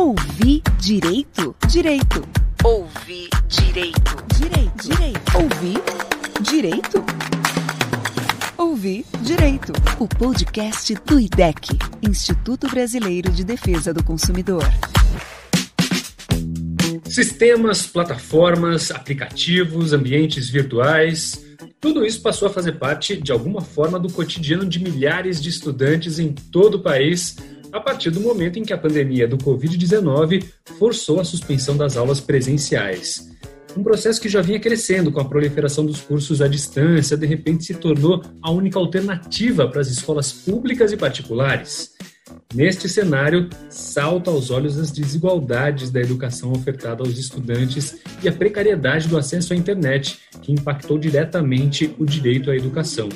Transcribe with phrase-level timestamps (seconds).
[0.00, 1.54] Ouvir direito?
[1.68, 2.26] Direito.
[2.64, 4.00] Ouvir direito?
[4.34, 4.88] Direito.
[4.88, 5.36] Direito.
[5.36, 5.82] Ouvir
[6.40, 7.04] direito?
[8.56, 9.74] Ouvir direito.
[9.98, 14.64] O podcast do IDEC, Instituto Brasileiro de Defesa do Consumidor.
[17.04, 21.44] Sistemas, plataformas, aplicativos, ambientes virtuais.
[21.78, 26.18] Tudo isso passou a fazer parte, de alguma forma, do cotidiano de milhares de estudantes
[26.18, 27.36] em todo o país
[27.72, 30.44] a partir do momento em que a pandemia do Covid-19
[30.78, 33.30] forçou a suspensão das aulas presenciais.
[33.76, 37.64] Um processo que já vinha crescendo com a proliferação dos cursos à distância, de repente
[37.64, 41.92] se tornou a única alternativa para as escolas públicas e particulares.
[42.52, 49.08] Neste cenário, salta aos olhos as desigualdades da educação ofertada aos estudantes e a precariedade
[49.08, 53.08] do acesso à internet, que impactou diretamente o direito à educação.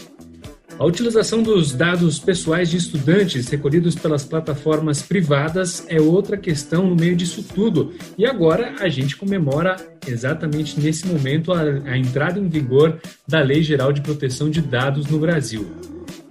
[0.76, 6.96] A utilização dos dados pessoais de estudantes recolhidos pelas plataformas privadas é outra questão no
[6.96, 7.92] meio disso tudo.
[8.18, 13.62] E agora a gente comemora exatamente nesse momento a, a, entrada em vigor da Lei
[13.62, 15.72] Geral de Proteção de Dados no Brasil.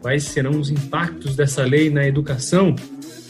[0.02, 2.75] Quais serão os impactos dessa lei na educação?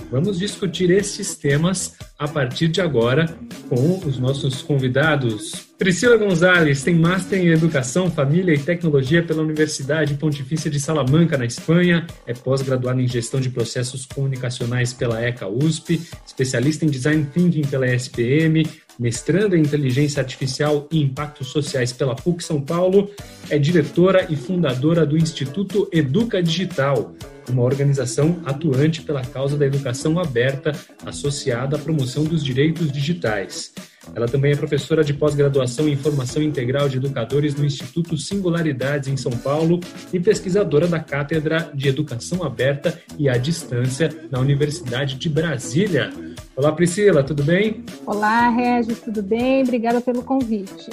[0.10, 3.26] Vamos discutir esses temas a partir de agora
[3.68, 5.74] com os nossos convidados.
[5.78, 11.46] Priscila Gonzalez tem Master em Educação, Família e Tecnologia pela Universidade Pontifícia de Salamanca, na
[11.46, 12.08] Espanha.
[12.26, 17.88] É pós-graduada em Gestão de Processos Comunicacionais pela ECA USP, especialista em Design Thinking pela
[17.88, 18.66] SPM,
[18.98, 23.12] mestranda em Inteligência Artificial e Impactos Sociais pela PUC São Paulo.
[23.50, 27.14] É diretora e fundadora do Instituto Educa Digital,
[27.50, 30.72] uma organização atuante pela causa da educação aberta
[31.06, 33.74] associada à promoção dos direitos digitais.
[34.14, 39.18] Ela também é professora de pós-graduação em formação integral de educadores no Instituto Singularidades em
[39.18, 39.80] São Paulo
[40.12, 46.12] e pesquisadora da Cátedra de Educação Aberta e à Distância na Universidade de Brasília.
[46.56, 47.84] Olá, Priscila, tudo bem?
[48.06, 49.64] Olá, Regis, tudo bem?
[49.64, 50.90] Obrigada pelo convite.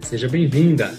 [0.00, 0.92] Seja bem-vinda.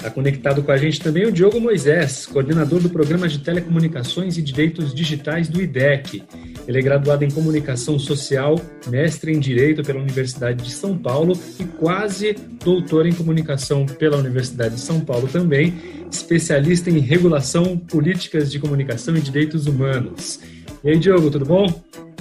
[0.00, 4.42] Está conectado com a gente também o Diogo Moisés, coordenador do Programa de Telecomunicações e
[4.42, 6.22] Direitos Digitais do IDEC.
[6.66, 11.64] Ele é graduado em Comunicação Social, mestre em Direito pela Universidade de São Paulo e
[11.64, 15.74] quase doutor em Comunicação pela Universidade de São Paulo também,
[16.10, 20.40] especialista em Regulação, Políticas de Comunicação e Direitos Humanos.
[20.82, 21.66] E aí, Diogo, tudo bom?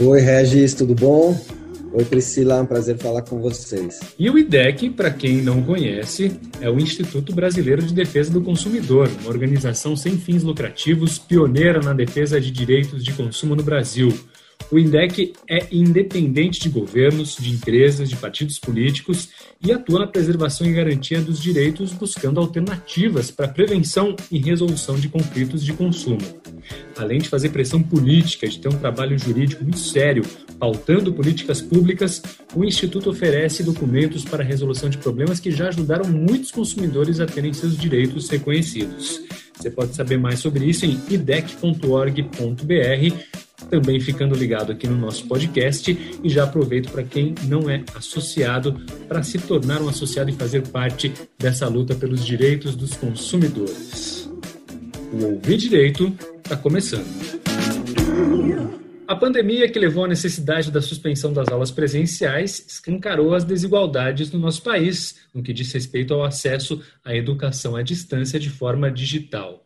[0.02, 1.34] Oi, Regis, tudo bom?
[1.92, 4.00] Oi, Priscila, é um prazer falar com vocês.
[4.18, 9.10] E o IDEC, para quem não conhece, é o Instituto Brasileiro de Defesa do Consumidor,
[9.22, 14.14] uma organização sem fins lucrativos pioneira na defesa de direitos de consumo no Brasil.
[14.72, 19.30] O INDEC é independente de governos, de empresas, de partidos políticos
[19.62, 25.10] e atua na preservação e garantia dos direitos, buscando alternativas para prevenção e resolução de
[25.10, 26.22] conflitos de consumo.
[26.98, 30.24] Além de fazer pressão política, de ter um trabalho jurídico muito sério,
[30.58, 32.22] pautando políticas públicas,
[32.56, 37.26] o Instituto oferece documentos para a resolução de problemas que já ajudaram muitos consumidores a
[37.26, 39.22] terem seus direitos reconhecidos.
[39.60, 41.80] Você pode saber mais sobre isso em idec.org.br
[43.70, 48.74] também ficando ligado aqui no nosso podcast e já aproveito para quem não é associado
[49.08, 54.30] para se tornar um associado e fazer parte dessa luta pelos direitos dos consumidores.
[55.14, 56.14] O Ouvir Direito
[56.44, 57.08] está começando.
[59.08, 64.38] A pandemia que levou à necessidade da suspensão das aulas presenciais escancarou as desigualdades no
[64.38, 69.64] nosso país, no que diz respeito ao acesso à educação à distância de forma digital.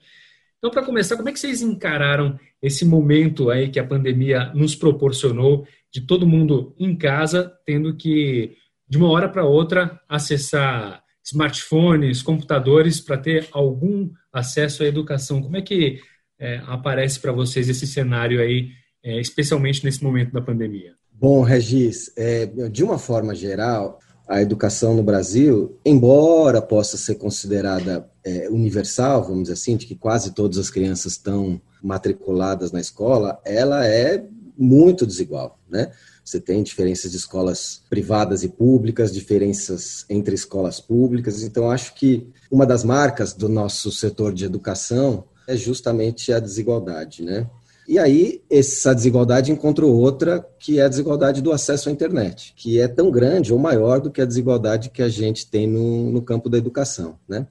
[0.64, 4.74] Então, para começar, como é que vocês encararam esse momento aí que a pandemia nos
[4.74, 8.56] proporcionou de todo mundo em casa, tendo que,
[8.88, 15.42] de uma hora para outra, acessar smartphones, computadores para ter algum acesso à educação?
[15.42, 16.00] Como é que
[16.40, 18.70] é, aparece para vocês esse cenário aí,
[19.04, 20.94] é, especialmente nesse momento da pandemia?
[21.12, 24.00] Bom, Regis, é, de uma forma geral,
[24.30, 29.96] a educação no Brasil, embora possa ser considerada é, universal, vamos dizer assim, de que
[29.96, 34.26] quase todas as crianças estão matriculadas na escola, ela é
[34.58, 35.92] muito desigual, né?
[36.24, 41.44] Você tem diferenças de escolas privadas e públicas, diferenças entre escolas públicas.
[41.44, 47.24] Então, acho que uma das marcas do nosso setor de educação é justamente a desigualdade,
[47.24, 47.50] né?
[47.86, 52.80] E aí, essa desigualdade encontrou outra, que é a desigualdade do acesso à internet, que
[52.80, 56.22] é tão grande ou maior do que a desigualdade que a gente tem no, no
[56.22, 57.18] campo da educação.
[57.28, 57.46] Né?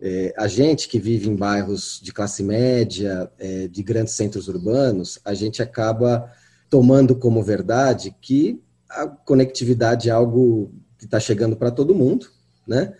[0.00, 5.18] É, a gente que vive em bairros de classe média, é, de grandes centros urbanos,
[5.24, 6.30] a gente acaba
[6.68, 8.60] tomando como verdade que
[8.90, 12.26] a conectividade é algo que está chegando para todo mundo,
[12.66, 12.92] né?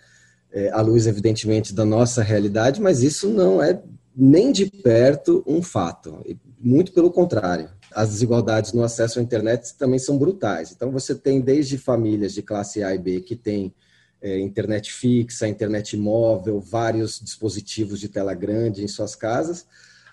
[0.51, 3.81] É, à luz, evidentemente, da nossa realidade, mas isso não é
[4.15, 6.23] nem de perto um fato
[6.59, 7.69] muito pelo contrário.
[7.93, 10.71] as desigualdades no acesso à internet também são brutais.
[10.71, 13.73] Então, você tem desde famílias de classe A e B que têm
[14.21, 19.65] é, internet fixa, internet móvel, vários dispositivos de tela grande em suas casas,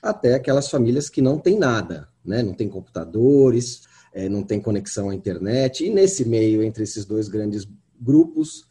[0.02, 2.42] até aquelas famílias que não têm nada, né?
[2.42, 3.82] não tem computadores,
[4.12, 5.84] é, não tem conexão à internet.
[5.84, 7.66] E nesse meio, entre esses dois grandes
[8.00, 8.66] grupos,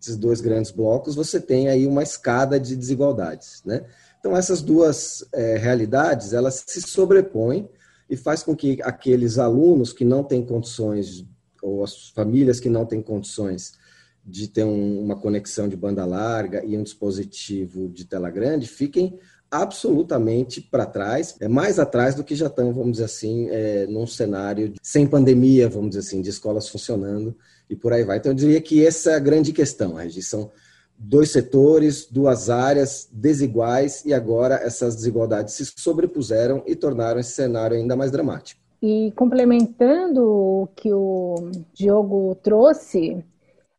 [0.00, 3.62] esses dois grandes blocos, você tem aí uma escada de desigualdades.
[3.64, 3.84] Né?
[4.18, 7.68] Então, essas duas é, realidades, elas se sobrepõem
[8.10, 11.24] e faz com que aqueles alunos que não têm condições,
[11.62, 13.80] ou as famílias que não têm condições
[14.24, 19.18] de ter um, uma conexão de banda larga e um dispositivo de tela grande, fiquem
[19.50, 24.06] absolutamente para trás, é mais atrás do que já estão, vamos dizer assim, é, num
[24.06, 27.36] cenário de, sem pandemia, vamos dizer assim, de escolas funcionando
[27.68, 28.16] e por aí vai.
[28.16, 30.26] Então, eu diria que essa é a grande questão, Regis.
[30.26, 30.50] São
[30.98, 37.76] dois setores, duas áreas desiguais e agora essas desigualdades se sobrepuseram e tornaram esse cenário
[37.76, 38.60] ainda mais dramático.
[38.80, 43.22] E complementando o que o Diogo trouxe,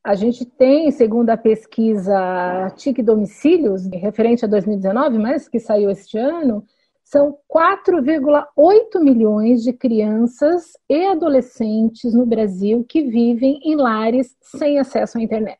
[0.03, 6.17] a gente tem, segundo a pesquisa TIC Domicílios, referente a 2019, mas que saiu este
[6.17, 6.65] ano,
[7.03, 15.17] são 4,8 milhões de crianças e adolescentes no Brasil que vivem em lares sem acesso
[15.17, 15.59] à internet.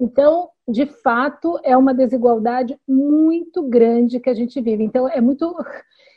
[0.00, 4.82] Então, de fato, é uma desigualdade muito grande que a gente vive.
[4.82, 5.54] Então, é muito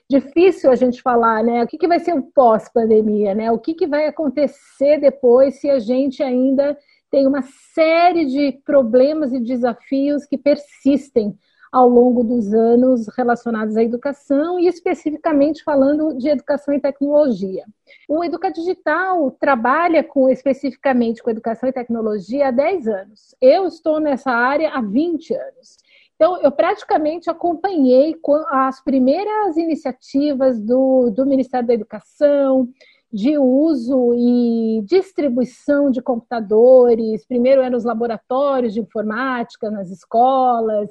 [0.10, 1.63] difícil a gente falar, né?
[1.63, 3.51] O que, que vai ser o pós-pandemia, né?
[3.51, 6.75] O que, que vai acontecer depois se a gente ainda
[7.09, 7.41] tem uma
[7.73, 11.38] série de problemas e desafios que persistem
[11.71, 17.63] ao longo dos anos relacionados à educação e especificamente falando de educação e tecnologia.
[18.07, 23.35] O Educa Digital trabalha com especificamente com educação e tecnologia há 10 anos.
[23.39, 25.77] Eu estou nessa área há 20 anos.
[26.15, 28.13] Então, eu praticamente acompanhei
[28.50, 32.67] as primeiras iniciativas do, do Ministério da Educação,
[33.11, 37.25] de uso e distribuição de computadores.
[37.25, 40.89] Primeiro eram os laboratórios de informática nas escolas.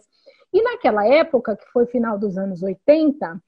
[0.53, 3.41] E naquela época, que foi final dos anos 80,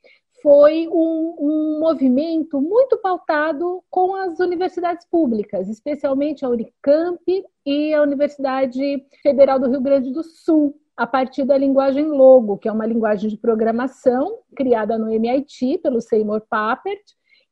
[0.43, 7.21] foi um, um, movimento muito pautado com as universidades públicas, especialmente a Unicamp
[7.67, 12.69] e a Universidade Federal do Rio Grande do Sul, a partir da linguagem Logo, que
[12.69, 17.03] é uma linguagem de programação criada no MIT pelo Seymour Papert,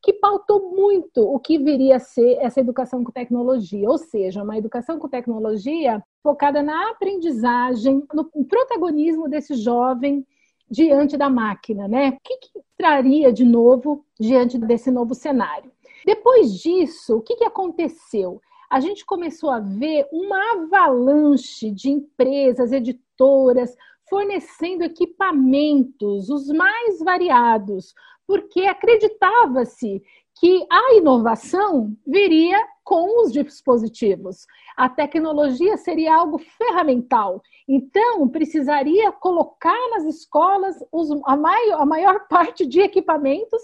[0.02, 4.56] que pautou muito o que viria a ser essa educação com tecnologia, ou seja, uma
[4.56, 10.24] educação com tecnologia focada na aprendizagem, no protagonismo desse jovem
[10.70, 12.10] diante da máquina, né?
[12.10, 15.72] O que, que traria de novo diante desse novo cenário?
[16.04, 18.40] Depois disso, o que, que aconteceu?
[18.70, 23.74] A gente começou a ver uma avalanche de empresas, editoras,
[24.08, 27.94] fornecendo equipamentos, os mais variados,
[28.28, 30.02] porque acreditava-se
[30.38, 34.46] que a inovação viria com os dispositivos.
[34.76, 37.42] A tecnologia seria algo ferramental.
[37.66, 43.62] Então, precisaria colocar nas escolas os, a, maior, a maior parte de equipamentos,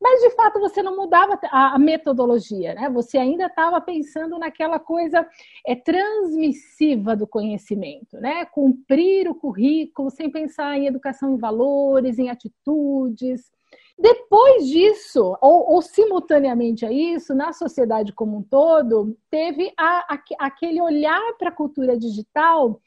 [0.00, 2.90] mas de fato você não mudava a, a metodologia, né?
[2.90, 5.26] Você ainda estava pensando naquela coisa
[5.64, 8.44] é, transmissiva do conhecimento, né?
[8.46, 13.50] Cumprir o currículo sem pensar em educação em valores, em atitudes.
[14.00, 20.22] Depois disso, ou, ou, simultaneamente a isso, na sociedade como um todo, teve a, a,
[20.38, 22.80] aquele olhar para a cultura digital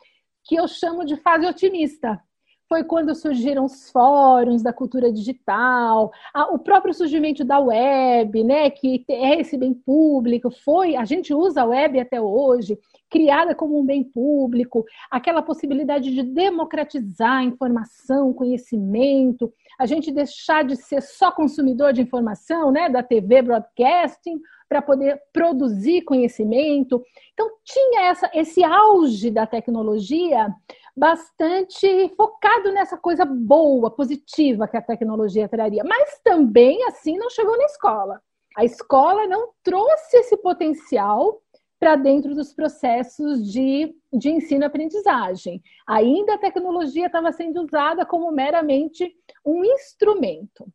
[0.44, 2.20] que eu chamo de fase otimista.
[2.74, 8.68] Foi quando surgiram os fóruns da cultura digital, a, o próprio surgimento da web, né,
[8.72, 12.76] que é esse bem público, foi, a gente usa a web até hoje,
[13.12, 20.76] criada como um bem público, aquela possibilidade de democratizar informação, conhecimento, a gente deixar de
[20.76, 27.00] ser só consumidor de informação, né, da TV broadcasting, para poder produzir conhecimento.
[27.34, 30.52] Então, tinha essa, esse auge da tecnologia
[30.96, 37.58] bastante focado nessa coisa boa, positiva que a tecnologia traria, mas também assim não chegou
[37.58, 38.22] na escola.
[38.56, 41.42] A escola não trouxe esse potencial
[41.80, 45.62] para dentro dos processos de, de ensino-aprendizagem.
[45.88, 49.12] Ainda a tecnologia estava sendo usada como meramente
[49.44, 50.66] um instrumento.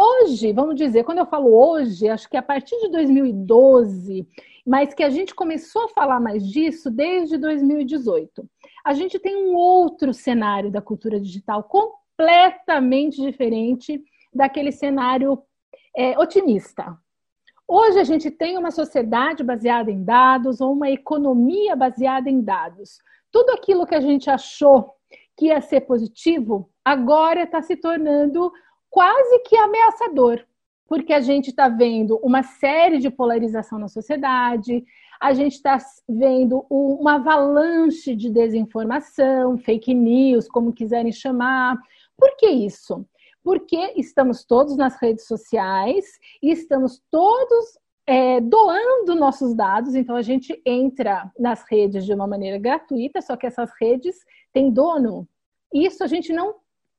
[0.00, 4.28] Hoje, vamos dizer, quando eu falo hoje, acho que a partir de 2012,
[4.64, 8.48] mas que a gente começou a falar mais disso desde 2018.
[8.86, 14.00] A gente tem um outro cenário da cultura digital completamente diferente
[14.32, 15.42] daquele cenário
[15.96, 16.96] é, otimista,
[17.70, 22.96] Hoje a gente tem uma sociedade baseada em dados ou uma economia baseada em dados.
[23.30, 24.94] Tudo aquilo que a gente achou
[25.36, 28.50] que ia ser positivo, agora está se tornando
[28.90, 30.44] quase que ameaçador.
[30.88, 34.82] porque a gente está vendo uma série de polarização na sociedade,
[35.20, 35.76] a gente está
[36.08, 41.76] vendo uma avalanche de desinformação, fake news, como quiserem chamar.
[42.16, 43.04] Por que isso?
[43.44, 46.06] Porque estamos todos nas redes sociais
[46.42, 52.26] e estamos todos é, doando nossos dados, então a gente entra nas redes de uma
[52.26, 54.16] maneira gratuita, só que essas redes
[54.54, 55.28] têm dono.
[55.74, 56.54] Isso a gente não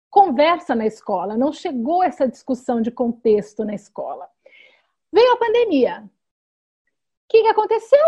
[0.09, 4.27] conversa na escola, não chegou essa discussão de contexto na escola.
[5.11, 6.03] Veio a pandemia.
[6.05, 6.09] O
[7.29, 7.99] que, que aconteceu?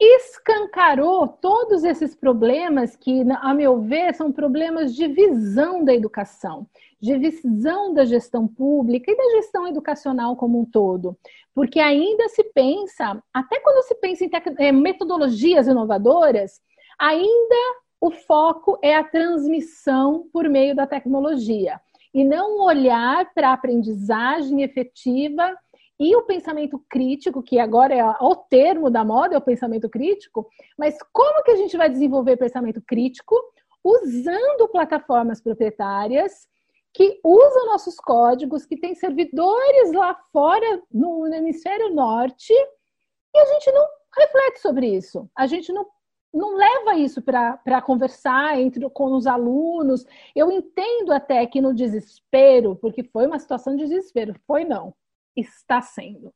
[0.00, 6.66] Escancarou todos esses problemas que, a meu ver, são problemas de visão da educação,
[6.98, 11.16] de visão da gestão pública e da gestão educacional como um todo.
[11.54, 16.62] Porque ainda se pensa, até quando se pensa em eh, metodologias inovadoras,
[16.98, 21.80] ainda o foco é a transmissão por meio da tecnologia
[22.14, 25.54] e não olhar para a aprendizagem efetiva
[25.98, 30.48] e o pensamento crítico, que agora é o termo da moda, é o pensamento crítico,
[30.78, 33.36] mas como que a gente vai desenvolver pensamento crítico
[33.84, 36.48] usando plataformas proprietárias
[36.92, 43.70] que usam nossos códigos, que tem servidores lá fora no hemisfério norte, e a gente
[43.70, 45.30] não reflete sobre isso.
[45.36, 45.86] A gente não
[46.32, 50.04] não leva isso para conversar entre com os alunos.
[50.34, 54.94] Eu entendo até que no desespero, porque foi uma situação de desespero, foi não,
[55.36, 56.32] está sendo.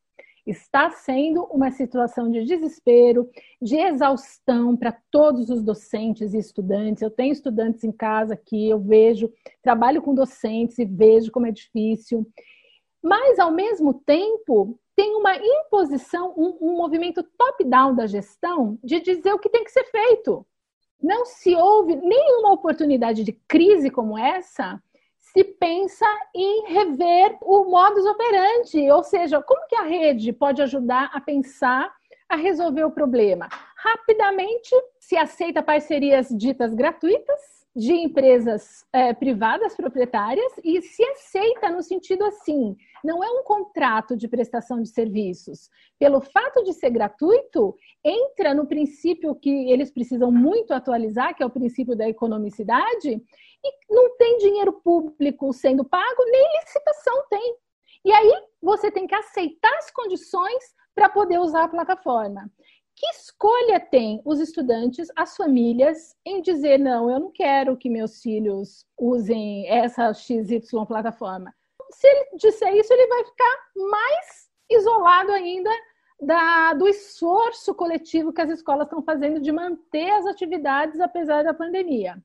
[0.46, 3.30] Está sendo uma situação de desespero,
[3.62, 7.02] de exaustão para todos os docentes e estudantes.
[7.02, 9.32] Eu tenho estudantes em casa que eu vejo,
[9.62, 12.26] trabalho com docentes e vejo como é difícil.
[13.04, 19.34] Mas, ao mesmo tempo, tem uma imposição, um, um movimento top-down da gestão de dizer
[19.34, 20.46] o que tem que ser feito.
[21.02, 24.82] Não se houve nenhuma oportunidade de crise como essa
[25.18, 31.10] se pensa em rever o modus operandi, ou seja, como que a rede pode ajudar
[31.12, 31.92] a pensar
[32.26, 33.50] a resolver o problema?
[33.76, 41.82] Rapidamente se aceita parcerias ditas gratuitas, de empresas é, privadas proprietárias e se aceita no
[41.82, 45.68] sentido assim, não é um contrato de prestação de serviços.
[45.98, 51.46] Pelo fato de ser gratuito, entra no princípio que eles precisam muito atualizar, que é
[51.46, 53.10] o princípio da economicidade,
[53.64, 57.56] e não tem dinheiro público sendo pago, nem licitação tem.
[58.04, 60.62] E aí você tem que aceitar as condições
[60.94, 62.48] para poder usar a plataforma.
[62.96, 68.22] Que escolha tem os estudantes, as famílias, em dizer, não, eu não quero que meus
[68.22, 71.52] filhos usem essa XY plataforma?
[71.90, 75.70] Se ele disser isso, ele vai ficar mais isolado ainda
[76.20, 81.52] da, do esforço coletivo que as escolas estão fazendo de manter as atividades apesar da
[81.52, 82.22] pandemia.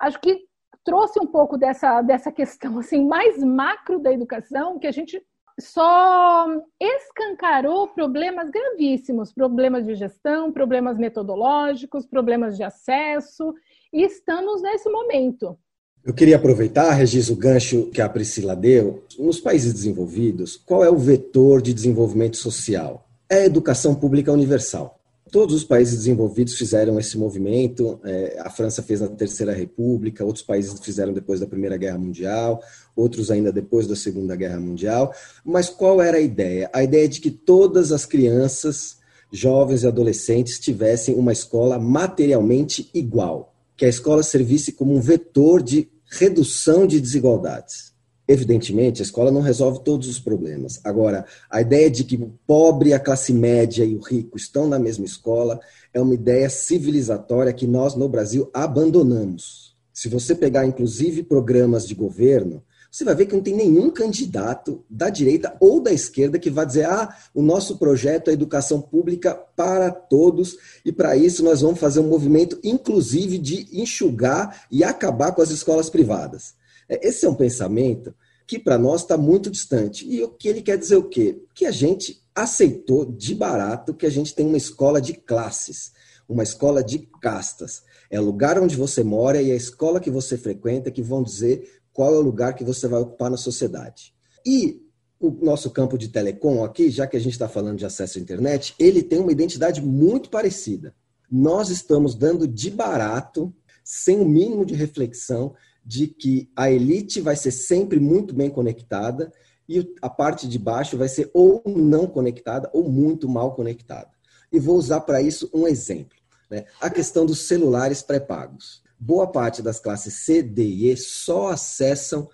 [0.00, 0.46] Acho que
[0.84, 5.20] trouxe um pouco dessa, dessa questão assim mais macro da educação que a gente
[5.58, 6.46] só
[6.80, 13.54] escancarou problemas gravíssimos, problemas de gestão, problemas metodológicos, problemas de acesso,
[13.92, 15.58] e estamos nesse momento.
[16.04, 19.02] Eu queria aproveitar, Regis, o gancho que a Priscila deu.
[19.18, 23.08] Nos países desenvolvidos, qual é o vetor de desenvolvimento social?
[23.28, 24.95] É a educação pública universal.
[25.36, 28.00] Todos os países desenvolvidos fizeram esse movimento.
[28.02, 32.58] É, a França fez na Terceira República, outros países fizeram depois da Primeira Guerra Mundial,
[32.96, 35.12] outros ainda depois da Segunda Guerra Mundial.
[35.44, 36.70] Mas qual era a ideia?
[36.72, 38.96] A ideia de que todas as crianças,
[39.30, 45.62] jovens e adolescentes tivessem uma escola materialmente igual, que a escola servisse como um vetor
[45.62, 47.92] de redução de desigualdades.
[48.28, 50.80] Evidentemente, a escola não resolve todos os problemas.
[50.82, 54.78] Agora, a ideia de que o pobre, a classe média e o rico estão na
[54.78, 55.60] mesma escola
[55.94, 59.76] é uma ideia civilizatória que nós, no Brasil, abandonamos.
[59.92, 64.84] Se você pegar, inclusive, programas de governo, você vai ver que não tem nenhum candidato
[64.88, 69.34] da direita ou da esquerda que vai dizer: ah, o nosso projeto é educação pública
[69.34, 75.32] para todos, e para isso nós vamos fazer um movimento, inclusive, de enxugar e acabar
[75.32, 76.54] com as escolas privadas.
[76.88, 78.14] É, esse é um pensamento
[78.46, 80.06] que para nós está muito distante.
[80.08, 81.42] E o que ele quer dizer o quê?
[81.54, 85.92] Que a gente aceitou de barato que a gente tem uma escola de classes,
[86.28, 87.82] uma escola de castas.
[88.10, 91.80] É o lugar onde você mora e a escola que você frequenta que vão dizer
[91.92, 94.14] qual é o lugar que você vai ocupar na sociedade.
[94.44, 94.82] E
[95.18, 98.20] o nosso campo de telecom aqui, já que a gente está falando de acesso à
[98.20, 100.94] internet, ele tem uma identidade muito parecida.
[101.30, 103.52] Nós estamos dando de barato,
[103.82, 105.54] sem o mínimo de reflexão,
[105.86, 109.32] de que a elite vai ser sempre muito bem conectada
[109.68, 114.10] e a parte de baixo vai ser ou não conectada ou muito mal conectada.
[114.52, 116.18] E vou usar para isso um exemplo.
[116.50, 116.64] Né?
[116.80, 118.82] A questão dos celulares pré-pagos.
[118.98, 122.28] Boa parte das classes C, D e E só acessam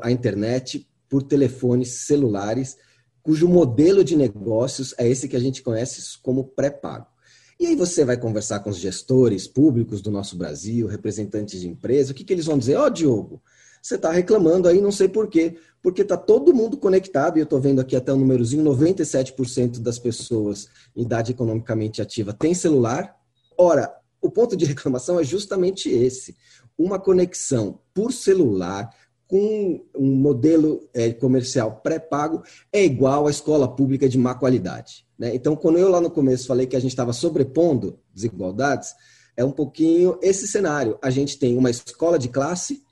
[0.00, 2.78] a internet por telefones celulares,
[3.22, 7.06] cujo modelo de negócios é esse que a gente conhece como pré-pago.
[7.58, 12.12] E aí você vai conversar com os gestores públicos do nosso Brasil, representantes de empresa,
[12.12, 12.76] o que, que eles vão dizer?
[12.76, 13.42] Ó, oh, Diogo,
[13.80, 15.56] você está reclamando aí, não sei por quê.
[15.82, 19.78] Porque está todo mundo conectado, e eu estou vendo aqui até o um númerozinho, 97%
[19.80, 23.14] das pessoas em idade economicamente ativa tem celular.
[23.58, 26.34] Ora, o ponto de reclamação é justamente esse.
[26.78, 28.88] Uma conexão por celular
[29.28, 32.42] com um modelo é, comercial pré-pago
[32.72, 35.03] é igual à escola pública de má qualidade.
[35.18, 35.34] Né?
[35.34, 38.94] Então, quando eu lá no começo falei que a gente estava sobrepondo desigualdades,
[39.36, 40.98] é um pouquinho esse cenário.
[41.02, 42.82] A gente tem uma escola de classe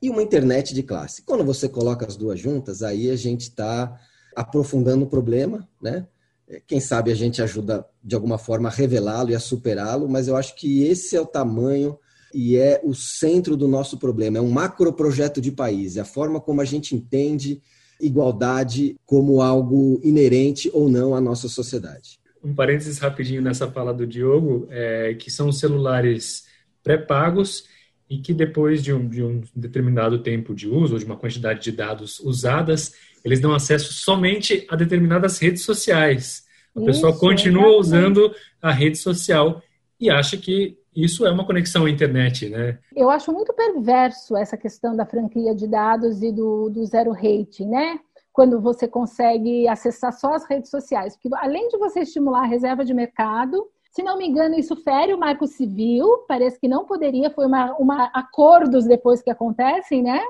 [0.00, 1.22] e uma internet de classe.
[1.22, 3.96] Quando você coloca as duas juntas, aí a gente está
[4.34, 6.06] aprofundando o problema, né?
[6.48, 10.26] É, quem sabe a gente ajuda de alguma forma a revelá-lo e a superá-lo, mas
[10.26, 11.96] eu acho que esse é o tamanho
[12.34, 14.38] e é o centro do nosso problema.
[14.38, 17.62] É um macro projeto de país, é a forma como a gente entende
[18.02, 22.20] igualdade como algo inerente ou não à nossa sociedade.
[22.44, 26.44] Um parênteses rapidinho nessa fala do Diogo, é, que são celulares
[26.82, 27.64] pré-pagos
[28.10, 31.62] e que depois de um, de um determinado tempo de uso, ou de uma quantidade
[31.62, 32.92] de dados usadas,
[33.24, 36.44] eles dão acesso somente a determinadas redes sociais.
[36.74, 37.80] A Isso, pessoa continua exatamente.
[37.80, 39.62] usando a rede social
[40.00, 42.78] e acha que isso é uma conexão à internet, né?
[42.94, 47.66] Eu acho muito perverso essa questão da franquia de dados e do, do zero rating,
[47.66, 47.98] né?
[48.32, 51.16] Quando você consegue acessar só as redes sociais.
[51.16, 55.12] Porque além de você estimular a reserva de mercado, se não me engano, isso fere
[55.12, 60.20] o marco civil, parece que não poderia, foi uma, uma acordos depois que acontecem, né?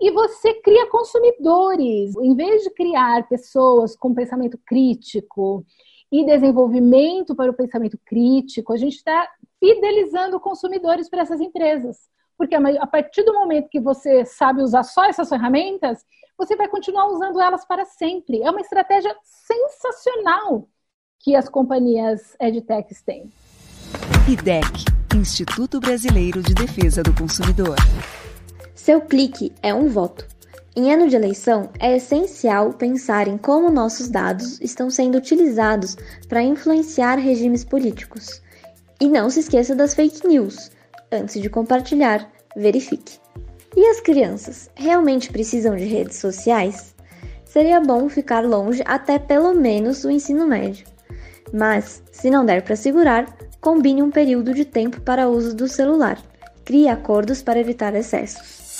[0.00, 2.16] E você cria consumidores.
[2.16, 5.64] Em vez de criar pessoas com pensamento crítico
[6.10, 9.28] e desenvolvimento para o pensamento crítico, a gente está
[9.60, 12.08] fidelizando consumidores para essas empresas.
[12.36, 16.04] Porque a partir do momento que você sabe usar só essas ferramentas,
[16.36, 18.42] você vai continuar usando elas para sempre.
[18.42, 20.68] É uma estratégia sensacional
[21.18, 23.32] que as companhias edtechs têm.
[24.28, 24.84] IDEC,
[25.16, 27.76] Instituto Brasileiro de Defesa do Consumidor.
[28.74, 30.24] Seu clique é um voto.
[30.76, 35.96] Em ano de eleição, é essencial pensar em como nossos dados estão sendo utilizados
[36.28, 38.40] para influenciar regimes políticos.
[39.00, 40.72] E não se esqueça das fake news.
[41.12, 43.20] Antes de compartilhar, verifique.
[43.76, 46.96] E as crianças realmente precisam de redes sociais?
[47.44, 50.84] Seria bom ficar longe até pelo menos o ensino médio.
[51.52, 56.20] Mas, se não der para segurar, combine um período de tempo para uso do celular.
[56.64, 58.78] Crie acordos para evitar excessos.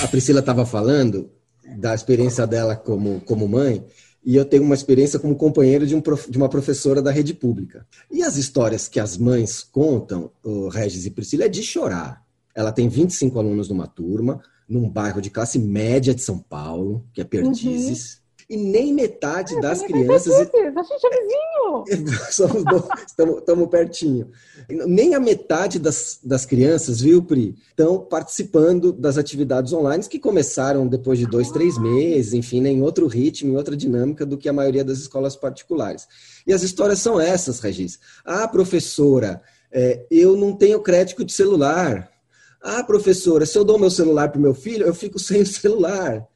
[0.00, 1.28] A Priscila estava falando
[1.76, 3.84] da experiência dela como, como mãe,
[4.26, 7.86] e eu tenho uma experiência como companheiro de, um, de uma professora da rede pública.
[8.10, 12.26] E as histórias que as mães contam, o Regis e Priscila, é de chorar.
[12.52, 17.20] Ela tem 25 alunos numa turma, num bairro de classe média de São Paulo, que
[17.20, 18.14] é Perdizes.
[18.14, 20.32] Uhum e nem metade é, das crianças.
[20.32, 20.70] A gente é
[21.20, 21.84] vizinho!
[23.38, 24.30] estamos pertinho.
[24.68, 30.86] Nem a metade das, das crianças, viu, Pri, estão participando das atividades online que começaram
[30.86, 34.48] depois de dois, três meses, enfim, né, em outro ritmo, em outra dinâmica do que
[34.48, 36.06] a maioria das escolas particulares.
[36.46, 37.98] E as histórias são essas, Regis.
[38.24, 42.10] Ah, professora, é, eu não tenho crédito de celular.
[42.62, 45.46] Ah, professora, se eu dou meu celular para o meu filho, eu fico sem o
[45.46, 46.26] celular.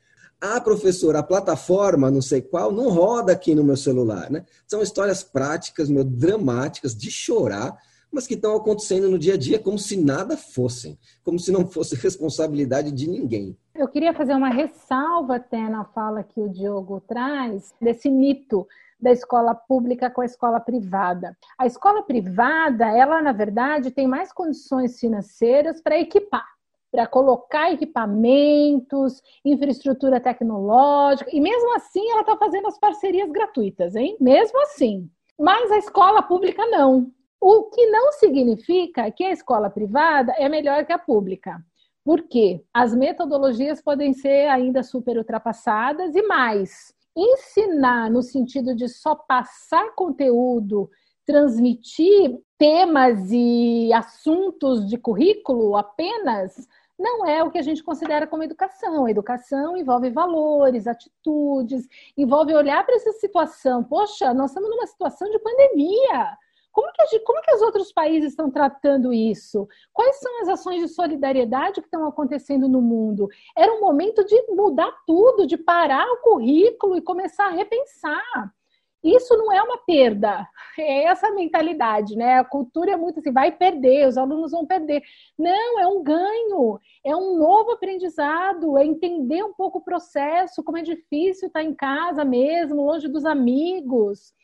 [0.42, 4.46] Ah, professor, a plataforma, não sei qual, não roda aqui no meu celular, né?
[4.66, 7.76] São histórias práticas, meu, dramáticas, de chorar,
[8.10, 11.66] mas que estão acontecendo no dia a dia como se nada fossem, como se não
[11.66, 13.54] fosse responsabilidade de ninguém.
[13.74, 18.66] Eu queria fazer uma ressalva até na fala que o Diogo traz, desse mito
[18.98, 21.36] da escola pública com a escola privada.
[21.58, 26.46] A escola privada, ela, na verdade, tem mais condições financeiras para equipar
[26.90, 34.16] para colocar equipamentos, infraestrutura tecnológica, e mesmo assim ela está fazendo as parcerias gratuitas, hein?
[34.20, 35.08] Mesmo assim.
[35.38, 37.10] Mas a escola pública não.
[37.40, 41.64] O que não significa que a escola privada é melhor que a pública.
[42.04, 42.62] Por quê?
[42.74, 46.94] As metodologias podem ser ainda super ultrapassadas e mais.
[47.16, 50.90] Ensinar no sentido de só passar conteúdo,
[51.24, 56.68] transmitir temas e assuntos de currículo apenas
[57.00, 59.06] não é o que a gente considera como educação.
[59.06, 63.82] A educação envolve valores, atitudes, envolve olhar para essa situação.
[63.82, 66.36] Poxa, nós estamos numa situação de pandemia.
[66.70, 69.66] Como que, como que os outros países estão tratando isso?
[69.92, 73.28] Quais são as ações de solidariedade que estão acontecendo no mundo?
[73.56, 78.54] Era um momento de mudar tudo, de parar o currículo e começar a repensar.
[79.02, 80.46] Isso não é uma perda,
[80.78, 82.38] é essa mentalidade, né?
[82.38, 85.02] A cultura é muito assim, vai perder, os alunos vão perder.
[85.38, 90.76] Não, é um ganho, é um novo aprendizado, é entender um pouco o processo, como
[90.76, 94.34] é difícil estar em casa mesmo, longe dos amigos.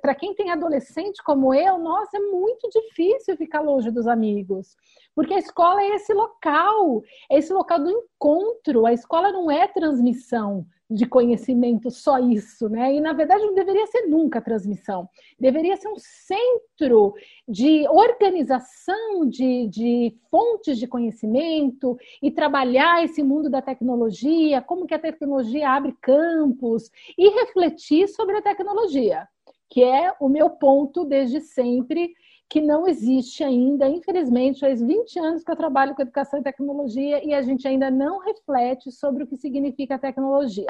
[0.00, 4.76] Para quem tem adolescente como eu, nossa, é muito difícil ficar longe dos amigos.
[5.14, 8.86] Porque a escola é esse local, é esse local do encontro.
[8.86, 12.94] A escola não é transmissão de conhecimento, só isso, né?
[12.94, 17.14] E na verdade não deveria ser nunca transmissão, deveria ser um centro
[17.48, 24.94] de organização de, de fontes de conhecimento e trabalhar esse mundo da tecnologia, como que
[24.94, 29.26] a tecnologia abre campos e refletir sobre a tecnologia,
[29.68, 32.12] que é o meu ponto desde sempre
[32.52, 37.26] que não existe ainda, infelizmente, faz 20 anos que eu trabalho com educação e tecnologia
[37.26, 40.68] e a gente ainda não reflete sobre o que significa a tecnologia.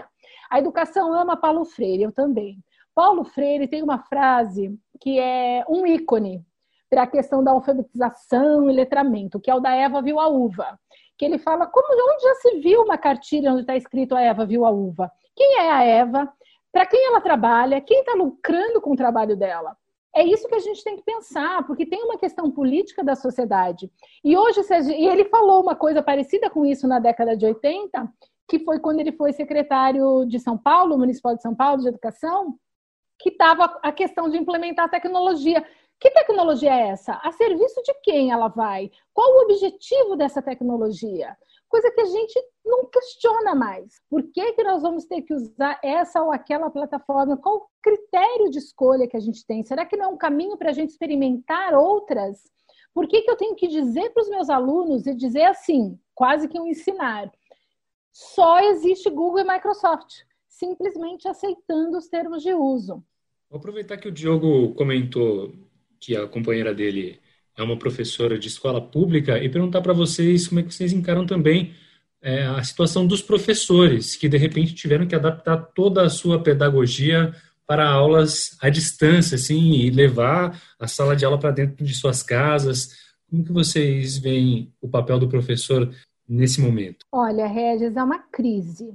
[0.48, 2.62] A educação ama Paulo Freire, eu também.
[2.94, 6.46] Paulo Freire tem uma frase que é um ícone
[6.88, 10.78] para a questão da alfabetização e letramento, que é o da Eva viu a uva.
[11.18, 14.46] Que ele fala como onde já se viu uma cartilha onde está escrito a Eva
[14.46, 15.10] viu a uva?
[15.34, 16.32] Quem é a Eva?
[16.70, 17.80] Para quem ela trabalha?
[17.80, 19.76] Quem está lucrando com o trabalho dela?
[20.14, 23.90] É isso que a gente tem que pensar, porque tem uma questão política da sociedade.
[24.22, 24.60] E hoje,
[24.96, 28.12] e ele falou uma coisa parecida com isso na década de 80,
[28.48, 32.54] que foi quando ele foi secretário de São Paulo, Municipal de São Paulo, de Educação,
[33.18, 35.64] que estava a questão de implementar a tecnologia.
[35.98, 37.20] Que tecnologia é essa?
[37.22, 38.90] A serviço de quem ela vai?
[39.14, 41.36] Qual o objetivo dessa tecnologia?
[41.72, 43.94] coisa que a gente não questiona mais.
[44.10, 47.38] Por que, que nós vamos ter que usar essa ou aquela plataforma?
[47.38, 49.62] Qual critério de escolha que a gente tem?
[49.62, 52.38] Será que não é um caminho para a gente experimentar outras?
[52.94, 56.48] Por que, que eu tenho que dizer para os meus alunos e dizer assim, quase
[56.48, 57.30] que um ensinar?
[58.12, 63.02] Só existe Google e Microsoft, simplesmente aceitando os termos de uso.
[63.50, 65.52] Vou aproveitar que o Diogo comentou
[65.98, 67.20] que a companheira dele
[67.56, 71.26] é uma professora de escola pública e perguntar para vocês como é que vocês encaram
[71.26, 71.74] também
[72.20, 77.34] é, a situação dos professores que de repente tiveram que adaptar toda a sua pedagogia
[77.66, 82.22] para aulas à distância, assim, e levar a sala de aula para dentro de suas
[82.22, 82.90] casas.
[83.30, 85.90] Como que vocês veem o papel do professor
[86.28, 87.06] nesse momento?
[87.10, 88.92] Olha, Regis, é uma crise.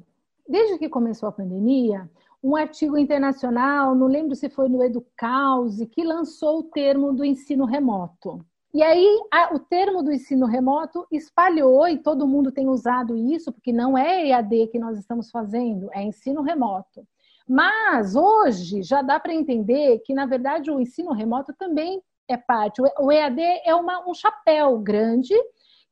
[0.48, 2.10] Desde que começou a pandemia,
[2.44, 7.66] um artigo internacional, não lembro se foi no Educause, que lançou o termo do ensino
[7.66, 8.46] remoto.
[8.74, 13.52] E aí, a, o termo do ensino remoto espalhou e todo mundo tem usado isso,
[13.52, 17.08] porque não é EAD que nós estamos fazendo, é ensino remoto.
[17.48, 22.82] Mas hoje já dá para entender que, na verdade, o ensino remoto também é parte.
[23.00, 25.34] O EAD é uma, um chapéu grande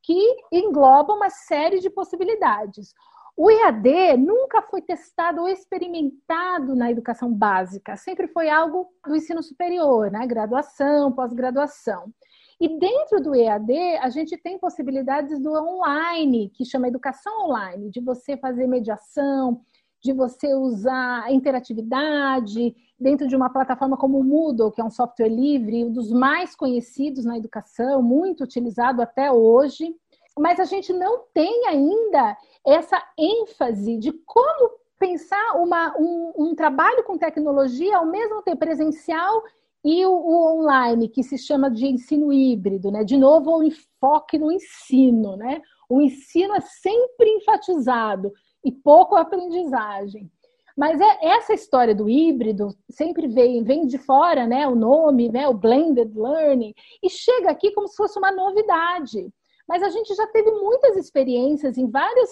[0.04, 0.20] que
[0.52, 2.94] engloba uma série de possibilidades.
[3.38, 9.44] O EAD nunca foi testado ou experimentado na educação básica, sempre foi algo do ensino
[9.44, 10.26] superior, né?
[10.26, 12.14] graduação, pós-graduação.
[12.62, 18.00] E dentro do EAD, a gente tem possibilidades do online, que chama educação online, de
[18.00, 19.62] você fazer mediação,
[20.06, 25.28] de você usar interatividade dentro de uma plataforma como o Moodle, que é um software
[25.28, 29.96] livre, um dos mais conhecidos na educação, muito utilizado até hoje.
[30.38, 37.04] Mas a gente não tem ainda essa ênfase de como pensar uma, um, um, trabalho
[37.04, 39.42] com tecnologia ao mesmo tempo presencial
[39.84, 43.04] e o, o, online, que se chama de ensino híbrido, né?
[43.04, 45.62] De novo, o enfoque no ensino, né?
[45.90, 48.32] O ensino é sempre enfatizado
[48.66, 50.30] e pouco aprendizagem.
[50.76, 54.68] Mas é essa história do híbrido sempre vem, vem de fora, né?
[54.68, 55.48] O nome, né?
[55.48, 59.32] O blended learning e chega aqui como se fosse uma novidade.
[59.68, 62.30] Mas a gente já teve muitas experiências em vários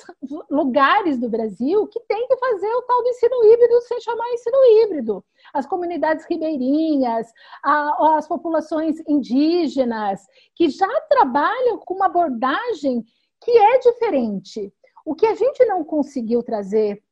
[0.51, 4.57] lugares do Brasil que tem que fazer o tal do ensino híbrido sem chamar ensino
[4.65, 5.25] híbrido.
[5.51, 7.31] As comunidades ribeirinhas,
[7.63, 10.21] as populações indígenas,
[10.53, 13.03] que já trabalham com uma abordagem
[13.41, 14.71] que é diferente.
[15.05, 17.03] O que a gente não conseguiu trazer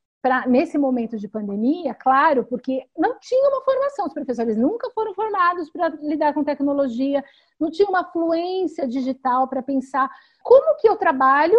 [0.48, 5.70] nesse momento de pandemia, claro, porque não tinha uma formação, os professores nunca foram formados
[5.72, 7.24] para lidar com tecnologia,
[7.60, 10.10] não tinha uma fluência digital para pensar
[10.44, 11.58] como que eu trabalho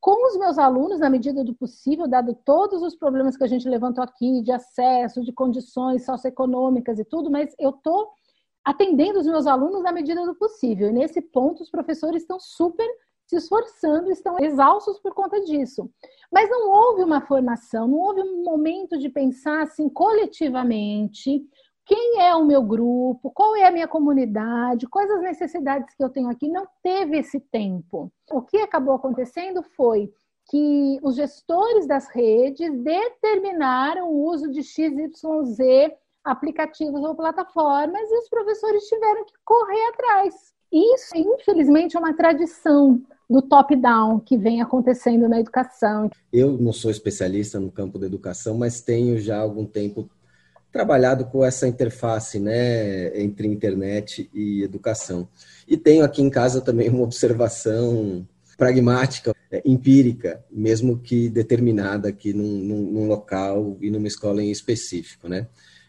[0.00, 3.68] com os meus alunos na medida do possível, dado todos os problemas que a gente
[3.68, 8.10] levantou aqui de acesso, de condições socioeconômicas e tudo, mas eu estou
[8.64, 10.88] atendendo os meus alunos na medida do possível.
[10.88, 12.86] E nesse ponto os professores estão super
[13.26, 15.90] se esforçando, estão exaustos por conta disso.
[16.32, 21.42] Mas não houve uma formação, não houve um momento de pensar assim coletivamente
[21.86, 26.08] quem é o meu grupo, qual é a minha comunidade, quais as necessidades que eu
[26.08, 26.48] tenho aqui.
[26.48, 28.10] Não teve esse tempo.
[28.30, 30.10] O que acabou acontecendo foi
[30.48, 35.58] que os gestores das redes determinaram o uso de XYZ
[36.22, 40.54] aplicativos ou plataformas e os professores tiveram que correr atrás.
[40.72, 46.10] Isso, infelizmente, é uma tradição do top-down que vem acontecendo na educação.
[46.32, 50.08] Eu não sou especialista no campo da educação, mas tenho já há algum tempo
[50.70, 55.28] trabalhado com essa interface né, entre internet e educação.
[55.68, 62.32] E tenho aqui em casa também uma observação pragmática, é, empírica, mesmo que determinada aqui
[62.32, 65.28] num, num, local e numa escola em específico.
[65.28, 65.46] Né?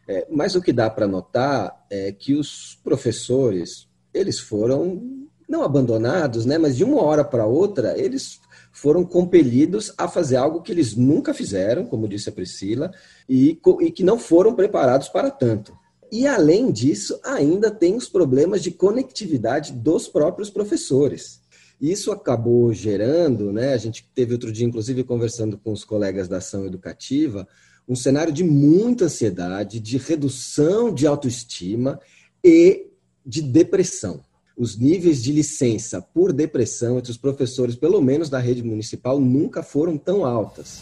[0.08, 6.46] É, mas o que dá para notar é que os professores, eles foram não abandonados,
[6.46, 8.40] né, mas de uma hora para outra, eles
[8.72, 12.92] foram compelidos a fazer algo que eles nunca fizeram, como disse a Priscila,
[13.28, 15.74] e, e que não foram preparados para tanto.
[16.12, 21.42] E além disso, ainda tem os problemas de conectividade dos próprios professores.
[21.80, 23.74] Isso acabou gerando, né?
[23.74, 27.48] A gente teve outro dia, inclusive, conversando com os colegas da ação educativa,
[27.88, 32.00] um cenário de muita ansiedade, de redução de autoestima
[32.44, 32.88] e
[33.26, 34.22] de depressão
[34.58, 39.62] os níveis de licença por depressão entre os professores, pelo menos da rede municipal, nunca
[39.62, 40.82] foram tão altas.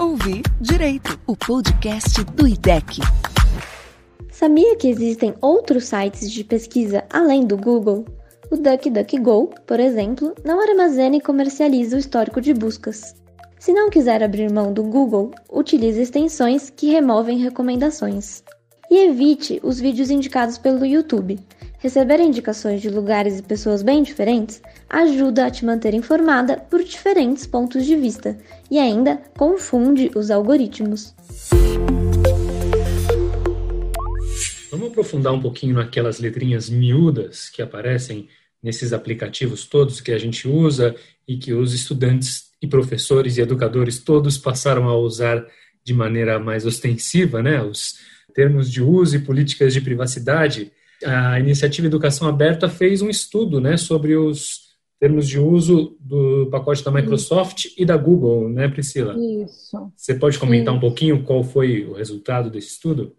[0.00, 3.00] Ouvir Direito, o podcast do IDEC.
[4.30, 8.04] Sabia que existem outros sites de pesquisa além do Google?
[8.50, 13.14] O DuckDuckGo, por exemplo, não armazena e comercializa o histórico de buscas.
[13.58, 18.42] Se não quiser abrir mão do Google, utilize extensões que removem recomendações.
[18.90, 21.38] E evite os vídeos indicados pelo YouTube.
[21.84, 27.46] Receber indicações de lugares e pessoas bem diferentes ajuda a te manter informada por diferentes
[27.46, 28.38] pontos de vista
[28.70, 31.14] e ainda confunde os algoritmos.
[34.70, 38.30] Vamos aprofundar um pouquinho naquelas letrinhas miúdas que aparecem
[38.62, 40.96] nesses aplicativos todos que a gente usa
[41.28, 45.46] e que os estudantes e professores e educadores todos passaram a usar
[45.84, 47.62] de maneira mais ostensiva, né?
[47.62, 47.96] Os
[48.32, 50.72] termos de uso e políticas de privacidade
[51.04, 54.64] a iniciativa Educação Aberta fez um estudo né, sobre os
[54.98, 57.74] termos de uso do pacote da Microsoft Isso.
[57.76, 59.14] e da Google, né, Priscila?
[59.18, 59.92] Isso.
[59.94, 60.78] Você pode comentar Isso.
[60.78, 63.14] um pouquinho qual foi o resultado desse estudo?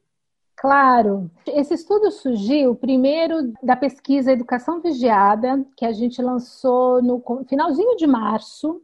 [0.56, 1.30] Claro.
[1.46, 8.08] Esse estudo surgiu primeiro da pesquisa Educação Vigiada, que a gente lançou no finalzinho de
[8.08, 8.82] março,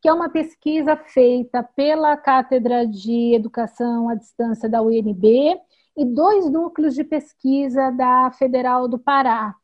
[0.00, 5.58] que é uma pesquisa feita pela Cátedra de Educação à Distância da UNB
[5.96, 9.54] e dois núcleos de pesquisa da Federal do Pará.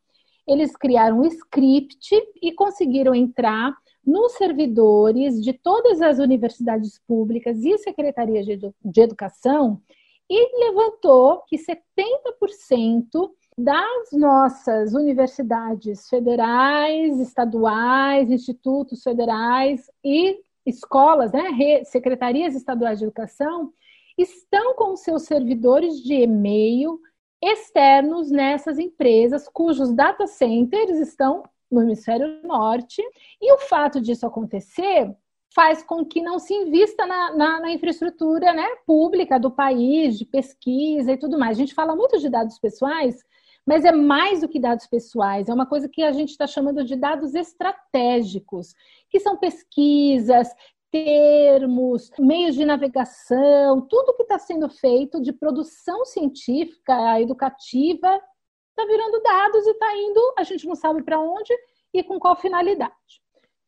[0.47, 7.77] Eles criaram um script e conseguiram entrar nos servidores de todas as universidades públicas e
[7.77, 9.81] secretarias de, edu de educação
[10.29, 22.55] e levantou que 70% das nossas universidades federais, estaduais, institutos federais e escolas, né, secretarias
[22.55, 23.73] estaduais de educação,
[24.21, 26.99] estão com seus servidores de e-mail
[27.41, 33.01] externos nessas empresas, cujos data centers estão no hemisfério norte,
[33.41, 35.15] e o fato disso acontecer
[35.53, 40.25] faz com que não se invista na, na, na, infraestrutura né, pública do país, de
[40.25, 41.57] pesquisa e tudo mais.
[41.57, 43.23] A gente fala muito de dados pessoais,
[43.65, 46.83] mas é mais do que dados pessoais, é uma coisa que a gente está chamando
[46.83, 48.73] de dados estratégicos,
[49.09, 50.49] que são pesquisas,
[50.91, 58.21] termos, meios de navegação, tudo que está sendo feito de produção científica, educativa,
[58.69, 61.53] está virando dados e está indo, a gente não sabe para onde
[61.93, 63.21] e com qual finalidade.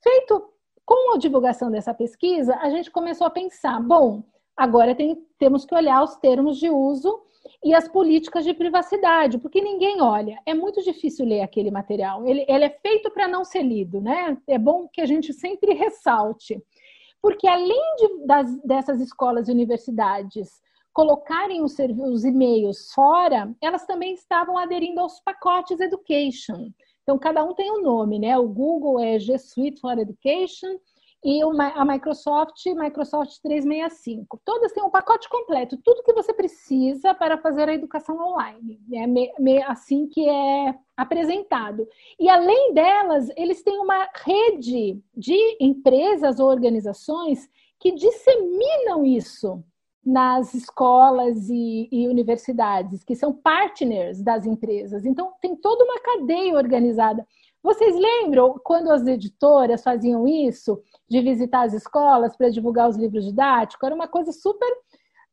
[0.03, 0.51] Feito
[0.85, 4.23] com a divulgação dessa pesquisa, a gente começou a pensar, bom,
[4.55, 7.21] agora tem, temos que olhar os termos de uso
[7.63, 10.39] e as políticas de privacidade, porque ninguém olha.
[10.45, 12.25] É muito difícil ler aquele material.
[12.25, 14.37] Ele, ele é feito para não ser lido, né?
[14.47, 16.61] É bom que a gente sempre ressalte
[17.21, 20.49] porque além de, das, dessas escolas e universidades
[20.93, 26.71] colocarem os, os e-mails fora, elas também estavam aderindo aos pacotes Education.
[27.03, 28.37] Então, cada um tem um nome, né?
[28.37, 30.77] O Google é G Suite for Education
[31.23, 34.41] e a Microsoft, Microsoft 365.
[34.43, 38.79] Todas têm um pacote completo, tudo que você precisa para fazer a educação online.
[38.93, 41.87] É assim que é apresentado.
[42.19, 47.47] E além delas, eles têm uma rede de empresas ou organizações
[47.79, 49.63] que disseminam isso
[50.03, 55.05] nas escolas e, e, universidades, que são partners das empresas.
[55.05, 57.25] Então, tem toda uma cadeia organizada.
[57.63, 63.23] Vocês lembram quando as editoras faziam isso, de visitar as escolas para divulgar os livros
[63.23, 63.85] didáticos?
[63.85, 64.67] Era uma coisa super.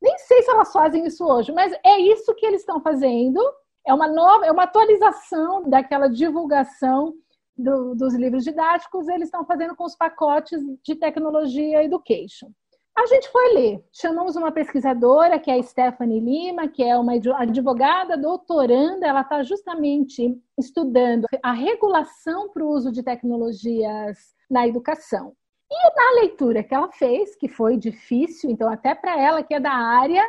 [0.00, 3.40] Nem sei se elas fazem isso hoje, mas é isso que eles estão fazendo.
[3.86, 7.14] É uma nova, é uma atualização daquela divulgação
[7.56, 9.08] do, dos livros didáticos.
[9.08, 12.50] Eles estão fazendo com os pacotes de tecnologia education.
[12.98, 13.84] A gente foi ler.
[13.92, 19.06] Chamamos uma pesquisadora, que é a Stephanie Lima, que é uma advogada doutoranda.
[19.06, 24.18] Ela está justamente estudando a regulação para o uso de tecnologias
[24.50, 25.32] na educação.
[25.70, 29.60] E na leitura que ela fez, que foi difícil, então até para ela que é
[29.60, 30.24] da área,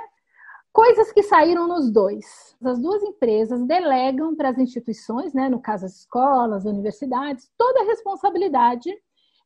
[0.72, 2.56] coisas que saíram nos dois.
[2.64, 7.86] As duas empresas delegam para as instituições, né, no caso as escolas, universidades, toda a
[7.86, 8.96] responsabilidade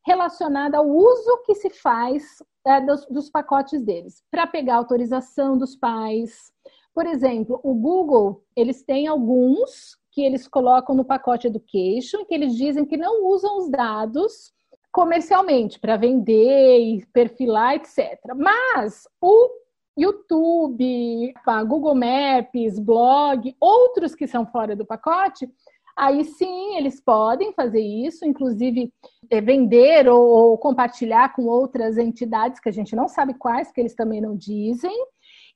[0.04, 5.76] relacionada ao uso que se faz é, dos, dos pacotes deles, para pegar autorização dos
[5.76, 6.52] pais.
[6.94, 12.54] Por exemplo, o Google, eles têm alguns que eles colocam no pacote Education, que eles
[12.54, 14.52] dizem que não usam os dados
[14.92, 18.20] comercialmente para vender, perfilar, etc.
[18.36, 19.50] Mas o
[19.98, 21.34] YouTube,
[21.66, 25.48] Google Maps, blog, outros que são fora do pacote,
[25.96, 28.92] aí sim eles podem fazer isso, inclusive
[29.30, 33.80] é, vender ou, ou, compartilhar com outras entidades que a gente não sabe quais, que
[33.80, 34.94] eles também não dizem.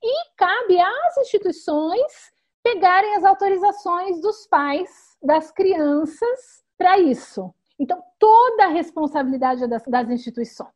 [0.01, 2.31] E cabe às instituições
[2.63, 7.53] pegarem as autorizações dos pais das crianças para isso.
[7.77, 10.69] Então, toda a responsabilidade é das, das instituições.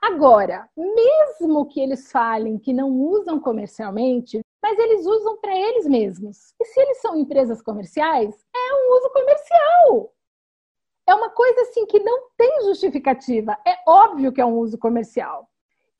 [0.00, 6.54] Agora, mesmo que eles falem que não usam comercialmente, mas eles usam para eles mesmos.
[6.60, 10.14] E se eles são empresas comerciais, é um uso comercial.
[11.06, 13.56] É uma coisa assim que não tem justificativa.
[13.66, 15.48] É óbvio que é um uso comercial.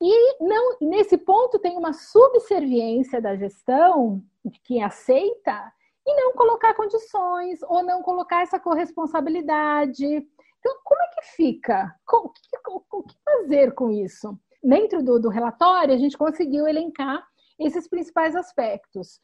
[0.01, 5.71] E não, nesse ponto tem uma subserviência da gestão de quem aceita
[6.05, 10.05] e não colocar condições ou não colocar essa corresponsabilidade.
[10.05, 11.95] Então, como é que fica?
[12.11, 14.37] O que, fazer com isso?
[14.63, 17.27] Dentro do, do relatório, a gente conseguiu elencar
[17.65, 19.19] esses principais aspectos.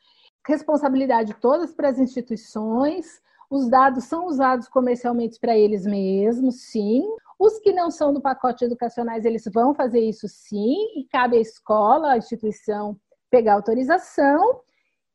[0.46, 7.04] Responsabilidade todas para as instituições, os dados são usados comercialmente para eles mesmos, sim.
[7.40, 11.42] Os que não são do pacote educacionais, eles vão fazer isso sim, e cabe à
[11.42, 12.98] escola, à instituição,
[13.30, 14.62] pegar autorização,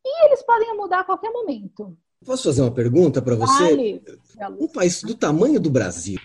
[0.04, 1.96] e eles podem mudar a qualquer momento.
[2.24, 4.00] Posso fazer uma pergunta para você?
[4.36, 4.56] Vale.
[4.60, 6.20] Um país do tamanho do Brasil,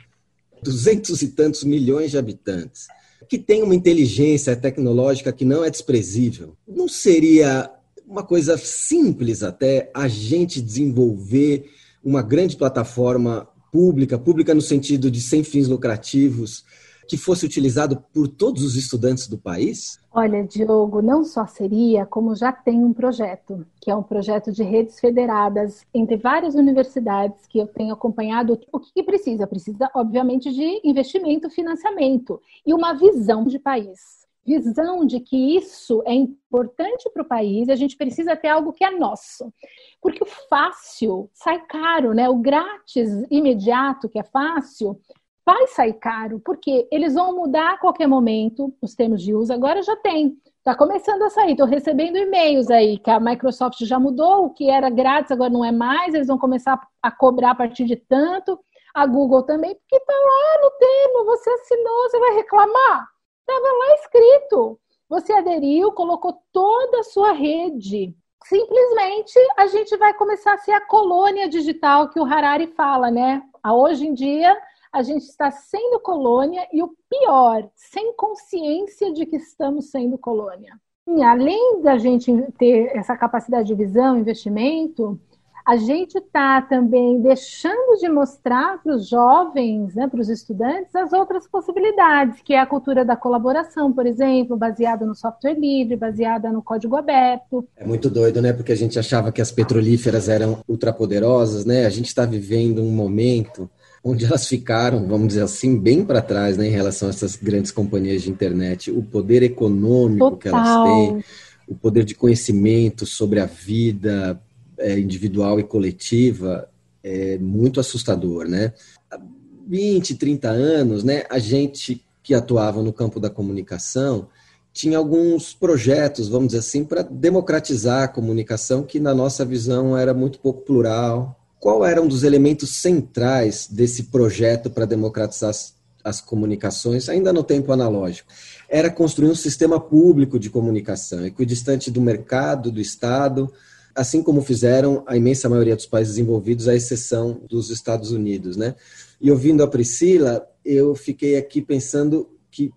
[0.62, 2.88] duzentos e tantos milhões de habitantes,
[3.30, 7.70] que tem uma inteligência tecnológica que não é desprezível, não seria
[8.08, 11.70] uma coisa simples até a gente desenvolver
[12.04, 16.64] uma grande plataforma pública, pública no sentido de sem fins lucrativos,
[17.08, 20.00] que fosse utilizado por todos os estudantes do país?
[20.12, 24.64] Olha, Diogo, não só seria, como já tem um projeto, que é um projeto de
[24.64, 28.60] redes federadas entre várias universidades que eu tenho acompanhado.
[28.72, 29.48] O que, precisa?
[29.48, 36.14] Precisa, obviamente, de investimento, financiamento e uma visão de país visão de que isso é
[36.14, 39.54] importante para o país a gente precisa ter algo que é nosso.
[40.02, 42.30] Porque o fácil sai caro, né?
[42.30, 44.98] O grátis imediato, que é fácil,
[45.48, 49.54] vai sair caro, porque eles vão mudar a qualquer momento os termos de uso.
[49.54, 51.52] Agora já tem, está começando a sair.
[51.52, 55.64] Estou recebendo e-mails aí que a Microsoft já mudou, o que era grátis agora não
[55.64, 58.60] é mais, eles vão começar a cobrar a partir de tanto.
[58.94, 63.08] A Google também, porque está lá no termo, você assinou, você vai reclamar?
[63.40, 64.78] Estava lá escrito.
[65.08, 68.14] Você aderiu, colocou toda a sua rede.
[68.44, 73.42] Simplesmente a gente vai começar a ser a colônia digital que o Harari fala, né?
[73.66, 74.58] Hoje em dia
[74.92, 80.80] a gente está sendo colônia e o pior, sem consciência de que estamos sendo colônia.
[81.08, 85.20] E além da gente ter essa capacidade de visão, investimento,
[85.68, 91.12] a gente está também deixando de mostrar para os jovens, né, para os estudantes, as
[91.12, 96.54] outras possibilidades, que é a cultura da colaboração, por exemplo, baseada no software livre, baseada
[96.54, 97.68] no código aberto.
[97.76, 98.54] É muito doido, né?
[98.54, 101.86] Porque a gente achava que as petrolíferas eram ultrapoderosas, né?
[101.86, 103.70] A gente está vivendo um momento
[104.10, 107.72] onde elas ficaram, vamos dizer assim, bem para trás né, em relação a essas grandes
[107.72, 108.90] companhias de internet.
[108.90, 110.40] O poder econômico Total.
[110.40, 111.24] que elas têm,
[111.68, 114.42] o poder de conhecimento sobre a vida
[114.78, 116.70] é, individual e coletiva
[117.04, 118.74] é muito assustador, né?
[119.12, 119.20] Há
[119.68, 124.30] 20, 30 anos, né, a gente que atuava no campo da comunicação
[124.72, 130.14] tinha alguns projetos, vamos dizer assim, para democratizar a comunicação, que na nossa visão era
[130.14, 136.22] muito pouco plural, qual era um dos elementos centrais desse projeto para democratizar as, as,
[136.22, 138.30] comunicações, ainda no tempo analógico?
[138.70, 143.52] Era construir um sistema público de comunicação, equidistante do mercado, do Estado,
[143.96, 148.56] assim como fizeram a imensa maioria dos países envolvidos, à exceção dos Estados Unidos.
[148.56, 148.76] Né?
[149.20, 152.72] E ouvindo a Priscila, eu fiquei aqui pensando que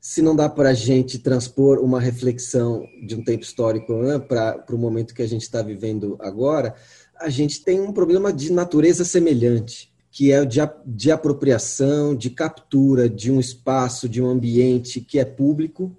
[0.00, 4.64] se não dá para a gente transpor uma reflexão de um tempo histórico né, para
[4.70, 6.74] o momento que a gente está vivendo agora,
[7.22, 12.30] a gente tem um problema de natureza semelhante, que é o de, de apropriação, de
[12.30, 15.96] captura de um espaço, de um ambiente que é público,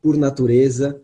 [0.00, 1.00] por natureza,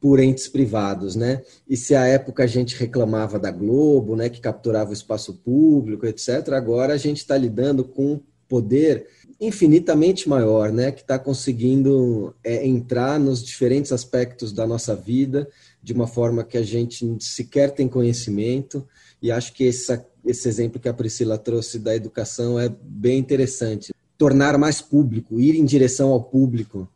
[0.00, 1.42] por entes privados, né?
[1.68, 6.06] E se à época a gente reclamava da Globo, né, que capturava o espaço público,
[6.06, 9.06] etc., agora a gente está lidando com um poder
[9.40, 15.48] infinitamente maior, né, que está conseguindo é, entrar nos diferentes aspectos da nossa vida
[15.88, 18.86] de uma forma que a gente sequer tem conhecimento.
[19.22, 23.92] E acho que essa, esse exemplo que a Priscila trouxe da educação é bem interessante.
[24.18, 26.86] Tornar mais público, ir em direção ao público,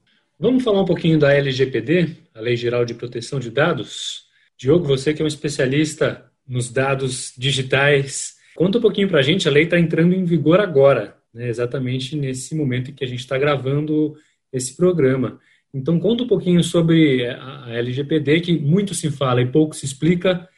[0.42, 4.24] Vamos falar um pouquinho da LGPD, a Lei Geral de Proteção de Dados?
[4.58, 9.46] Diogo, você que é um especialista nos dados digitais, conta um pouquinho para a gente.
[9.46, 13.20] A lei está entrando em vigor agora, né, exatamente nesse momento em que a gente
[13.20, 14.16] está gravando
[14.52, 15.38] esse programa.
[15.74, 20.48] Então, conta um pouquinho sobre a LGPD, que muito se fala e pouco se explica,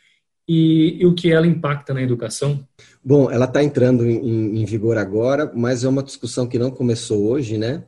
[0.47, 2.67] e, e o que ela impacta na educação.
[3.03, 7.27] Bom, ela está entrando em, em vigor agora, mas é uma discussão que não começou
[7.27, 7.85] hoje, né?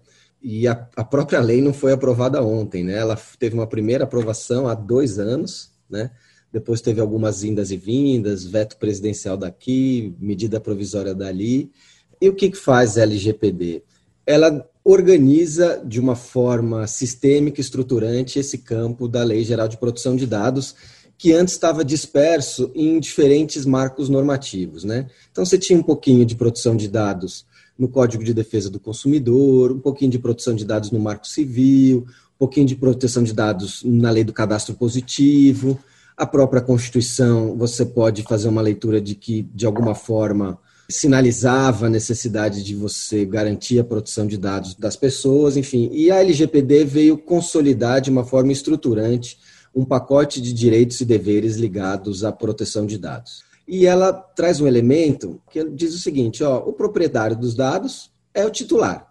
[0.49, 2.99] e a, a, própria lei não foi aprovada ontem, né?
[2.99, 6.11] Ela teve uma primeira aprovação há dois anos, né?
[6.53, 11.73] Depois teve algumas indas e vindas, veto presidencial daqui, medida provisória dali.
[12.21, 13.83] E o que, que faz a LGPD?
[14.25, 20.29] Ela organiza de uma forma sistêmica, estruturante, esse campo da Lei Geral de Proteção de
[20.29, 20.77] Dados,
[21.19, 24.85] que antes estava disperso em diferentes marcos normativos.
[24.85, 25.09] Né?
[25.33, 27.45] Então, você tinha um pouquinho de proteção de dados
[27.77, 32.07] no Código de Defesa do Consumidor, um pouquinho de proteção de dados no Marco Civil,
[32.07, 35.81] um pouquinho de proteção de dados na Lei do Cadastro Positivo,
[36.17, 41.91] a própria Constituição, você pode fazer uma leitura de que, de alguma forma, sinalizava a
[41.91, 45.91] necessidade de você garantir a proteção de dados das pessoas, enfim.
[45.93, 49.39] E a LGPD veio consolidar de uma forma estruturante
[49.75, 53.45] um pacote de direitos e deveres ligados à proteção de dados.
[53.69, 58.47] E ela traz um elemento que diz o seguinte: ó, o proprietário dos dados é
[58.47, 59.07] o titular.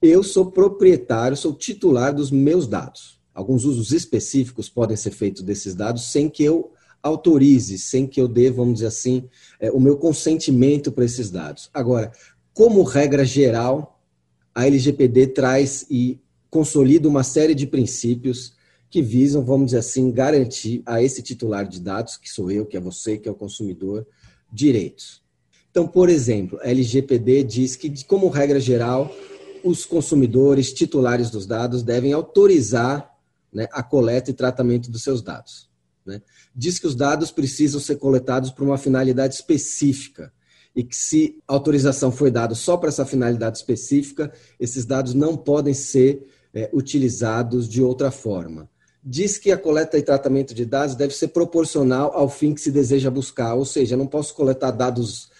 [0.00, 3.18] Eu sou proprietário, sou titular dos meus dados.
[3.34, 6.70] Alguns usos específicos podem ser feitos desses dados sem que eu
[7.06, 9.28] autorize, sem que eu dê, vamos dizer assim,
[9.60, 11.70] é, o meu consentimento para esses dados.
[11.72, 12.12] Agora,
[12.52, 14.00] como regra geral,
[14.54, 18.54] a LGPD traz e consolida uma série de princípios
[18.88, 22.76] que visam, vamos dizer assim, garantir a esse titular de dados, que sou eu, que
[22.76, 24.06] é você, que é o consumidor,
[24.50, 25.22] direitos.
[25.70, 29.14] Então, por exemplo, a LGPD diz que, como regra geral,
[29.62, 33.14] os consumidores titulares dos dados devem autorizar
[33.52, 35.68] né, a coleta e tratamento dos seus dados.
[36.06, 36.22] Né?
[36.54, 40.32] Diz que os dados precisam ser coletados por uma finalidade específica
[40.74, 45.74] e que, se autorização foi dada só para essa finalidade específica, esses dados não podem
[45.74, 48.68] ser é, utilizados de outra forma
[49.08, 52.72] diz que a coleta e tratamento de dados deve ser proporcional ao fim que se
[52.72, 55.30] deseja buscar, ou seja, não posso coletar dados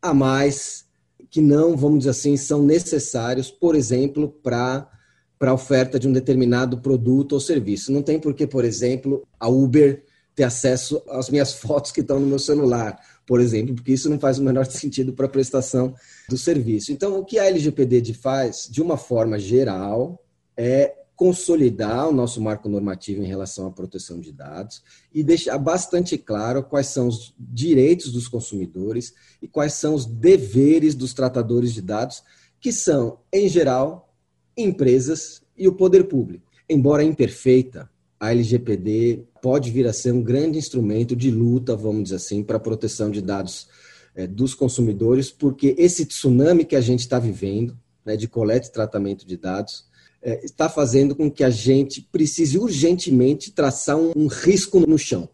[0.00, 0.86] a mais
[1.28, 4.88] que não, vamos dizer assim, são necessários, por exemplo, para
[5.38, 7.92] para a oferta de um determinado produto ou serviço.
[7.92, 10.02] Não tem por que, por exemplo, a Uber
[10.36, 14.20] ter acesso às minhas fotos que estão no meu celular, por exemplo, porque isso não
[14.20, 15.94] faz o menor sentido para a prestação
[16.28, 16.92] do serviço.
[16.92, 20.22] Então, o que a LGPD faz, de uma forma geral,
[20.56, 24.82] é consolidar o nosso marco normativo em relação à proteção de dados
[25.12, 30.94] e deixar bastante claro quais são os direitos dos consumidores e quais são os deveres
[30.94, 32.22] dos tratadores de dados,
[32.60, 34.14] que são, em geral,
[34.54, 36.50] empresas e o poder público.
[36.68, 37.88] Embora imperfeita,
[38.18, 42.56] a LGPD pode vir a ser um grande instrumento de luta, vamos dizer assim, para
[42.56, 43.68] a proteção de dados
[44.14, 48.72] é, dos consumidores, porque esse tsunami que a gente está vivendo, né, de coleta e
[48.72, 49.84] tratamento de dados,
[50.22, 55.28] é, está fazendo com que a gente precise urgentemente traçar um, um risco no chão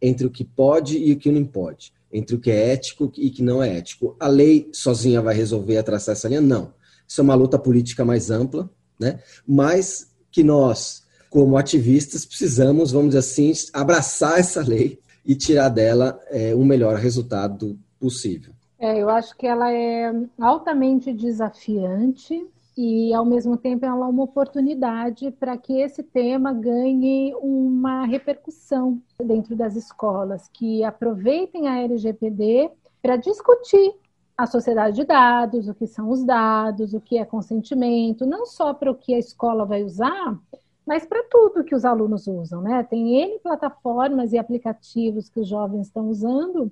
[0.00, 3.28] entre o que pode e o que não pode, entre o que é ético e
[3.28, 4.16] o que não é ético.
[4.18, 6.40] A lei sozinha vai resolver a traçar essa linha?
[6.40, 6.74] Não.
[7.06, 8.68] Isso é uma luta política mais ampla,
[8.98, 9.20] né?
[9.46, 11.01] mas que nós,
[11.32, 16.96] como ativistas, precisamos, vamos dizer assim, abraçar essa lei e tirar dela é, o melhor
[16.96, 18.52] resultado possível.
[18.78, 24.22] É, eu acho que ela é altamente desafiante, e, ao mesmo tempo, ela é uma
[24.22, 32.70] oportunidade para que esse tema ganhe uma repercussão dentro das escolas, que aproveitem a LGPD
[33.02, 33.94] para discutir
[34.36, 38.72] a sociedade de dados, o que são os dados, o que é consentimento, não só
[38.72, 40.38] para o que a escola vai usar,
[40.86, 42.82] mas para tudo que os alunos usam, né?
[42.82, 46.70] Tem N plataformas e aplicativos que os jovens estão usando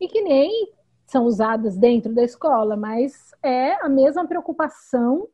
[0.00, 0.72] e que nem
[1.06, 5.28] são usadas dentro da escola, mas é a mesma preocupação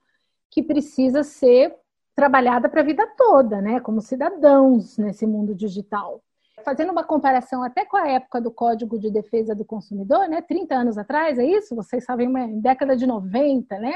[0.51, 1.75] que precisa ser
[2.15, 3.81] trabalhada para a vida toda, né?
[3.81, 6.21] Como cidadãos nesse mundo digital.
[6.65, 10.43] Fazendo uma comparação até com a época do Código de Defesa do Consumidor, né?
[10.43, 11.77] 30 anos atrás, é isso?
[11.77, 13.95] Vocês sabem, uma década de 90, né?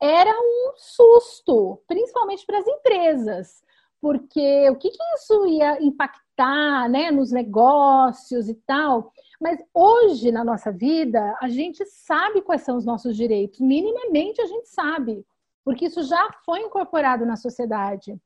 [0.00, 3.62] Era um susto, principalmente para as empresas,
[4.00, 9.12] porque o que, que isso ia impactar né, nos negócios e tal.
[9.40, 14.46] Mas hoje, na nossa vida, a gente sabe quais são os nossos direitos, minimamente a
[14.46, 15.24] gente sabe,
[15.64, 18.16] porque isso já foi incorporado na sociedade.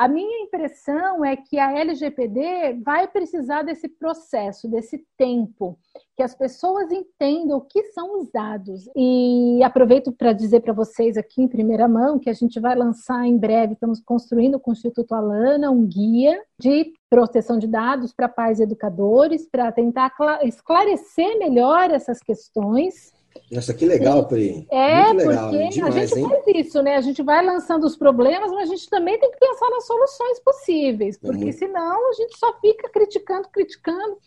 [0.00, 5.78] A minha impressão é que a LGPD vai precisar desse processo, desse tempo,
[6.16, 8.88] que as pessoas entendam o que são os dados.
[8.96, 13.26] E aproveito para dizer para vocês aqui em primeira mão que a gente vai lançar
[13.26, 18.26] em breve, estamos construindo com o Instituto Alana um guia de proteção de dados para
[18.26, 23.12] pais e educadores, para tentar esclarecer melhor essas questões
[23.50, 24.66] nossa, que legal, Pri.
[24.70, 26.28] É, Muito legal, porque demais, a gente hein?
[26.28, 26.96] faz isso, né?
[26.96, 30.40] A gente vai lançando os problemas, mas a gente também tem que pensar nas soluções
[30.40, 31.58] possíveis, é porque muito...
[31.58, 34.18] senão a gente só fica criticando, criticando.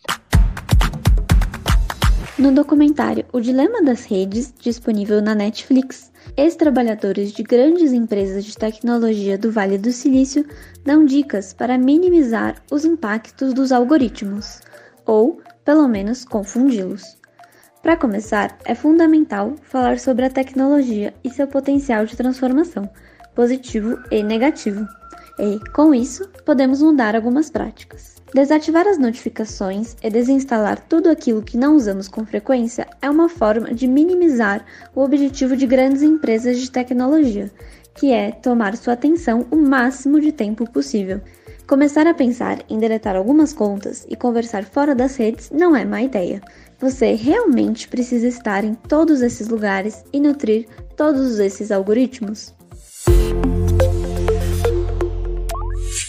[2.36, 9.38] No documentário O Dilema das Redes, disponível na Netflix, ex-trabalhadores de grandes empresas de tecnologia
[9.38, 10.44] do Vale do Silício
[10.84, 14.60] dão dicas para minimizar os impactos dos algoritmos,
[15.06, 17.16] ou, pelo menos, confundi-los.
[17.84, 22.88] Para começar, é fundamental falar sobre a tecnologia e seu potencial de transformação,
[23.34, 24.88] positivo e negativo.
[25.38, 28.14] E, com isso, podemos mudar algumas práticas.
[28.32, 33.74] Desativar as notificações e desinstalar tudo aquilo que não usamos com frequência é uma forma
[33.74, 34.64] de minimizar
[34.94, 37.50] o objetivo de grandes empresas de tecnologia,
[37.94, 41.20] que é tomar sua atenção o máximo de tempo possível.
[41.66, 46.02] Começar a pensar em deletar algumas contas e conversar fora das redes não é má
[46.02, 46.42] ideia.
[46.80, 50.66] Você realmente precisa estar em todos esses lugares e nutrir
[50.96, 52.52] todos esses algoritmos?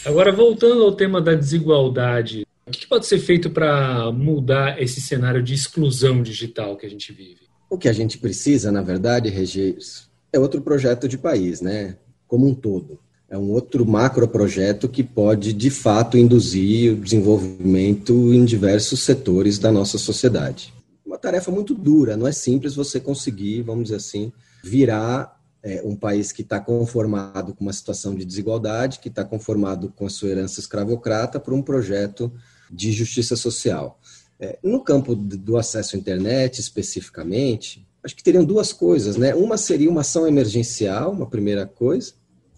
[0.06, 5.42] Agora, voltando ao tema da desigualdade, o que pode ser feito para mudar esse cenário
[5.42, 7.42] de exclusão digital que a gente vive?
[7.70, 11.98] O que a gente precisa, na verdade, Regis, é outro projeto de país, né?
[12.28, 13.00] Como um todo.
[13.28, 19.58] É um outro macro projeto que pode, de fato, induzir o desenvolvimento em diversos setores
[19.58, 20.74] da nossa sociedade.
[21.06, 24.32] Uma tarefa muito dura, não é simples você conseguir, vamos dizer assim,
[24.64, 29.92] virar é, um país que está conformado com uma situação de desigualdade, que está conformado
[29.96, 32.32] com a sua herança escravocrata, para um projeto
[32.72, 34.00] de justiça social.
[34.40, 39.34] É, no campo do acesso à internet, especificamente, acho que teriam duas coisas, né?
[39.34, 42.14] Uma seria uma ação emergencial, uma primeira coisa,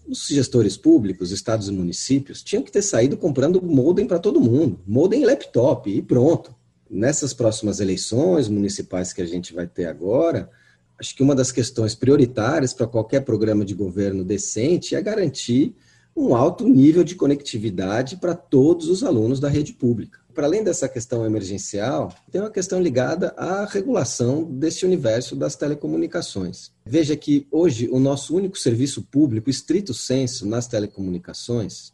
[0.08, 4.80] os gestores públicos, estados e municípios, tinham que ter saído comprando modem para todo mundo,
[4.86, 6.54] modem e laptop, e pronto.
[6.90, 10.50] Nessas próximas eleições municipais que a gente vai ter agora,
[10.98, 15.76] acho que uma das questões prioritárias para qualquer programa de governo decente é garantir
[16.16, 20.88] um alto nível de conectividade para todos os alunos da rede pública para além dessa
[20.88, 26.70] questão emergencial, tem uma questão ligada à regulação desse universo das telecomunicações.
[26.86, 31.92] Veja que hoje o nosso único serviço público, estrito senso, nas telecomunicações,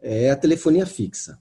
[0.00, 1.38] é a telefonia fixa.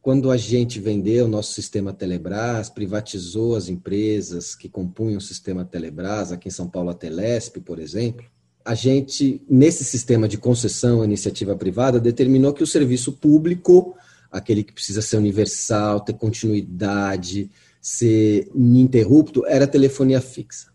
[0.00, 5.62] Quando a gente vendeu o nosso sistema Telebrás, privatizou as empresas que compunham o sistema
[5.62, 8.24] Telebrás, aqui em São Paulo a Telesp, por exemplo,
[8.64, 13.94] a gente, nesse sistema de concessão à iniciativa privada, determinou que o serviço público
[14.30, 17.50] aquele que precisa ser universal, ter continuidade,
[17.80, 20.68] ser ininterrupto, era a telefonia fixa.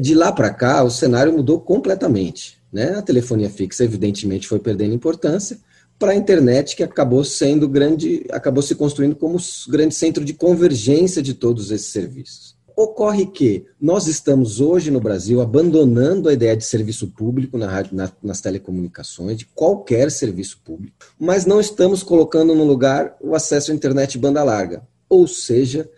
[0.00, 2.58] De lá para cá, o cenário mudou completamente.
[2.72, 2.94] Né?
[2.96, 5.58] A telefonia fixa, evidentemente, foi perdendo importância
[5.98, 9.38] para a internet, que acabou sendo grande, acabou se construindo como
[9.68, 12.53] grande centro de convergência de todos esses serviços.
[12.76, 18.12] Ocorre que nós estamos hoje no Brasil abandonando a ideia de serviço público na, na,
[18.20, 23.74] nas telecomunicações, de qualquer serviço público, mas não estamos colocando no lugar o acesso à
[23.74, 24.82] internet banda larga.
[25.08, 25.88] Ou seja,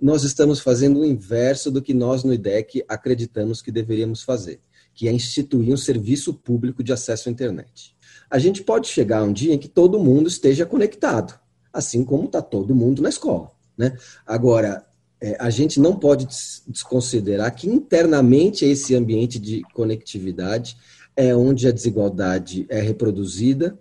[0.00, 4.58] nós estamos fazendo o inverso do que nós no IDEC acreditamos que deveríamos fazer,
[4.94, 7.94] que é instituir um serviço público de acesso à internet.
[8.30, 11.38] A gente pode chegar um dia em que todo mundo esteja conectado,
[11.70, 13.50] assim como está todo mundo na escola.
[13.76, 13.96] Né?
[14.26, 14.86] Agora,
[15.22, 16.26] é, a gente não pode
[16.66, 20.76] desconsiderar que internamente esse ambiente de conectividade
[21.14, 23.78] é onde a desigualdade é reproduzida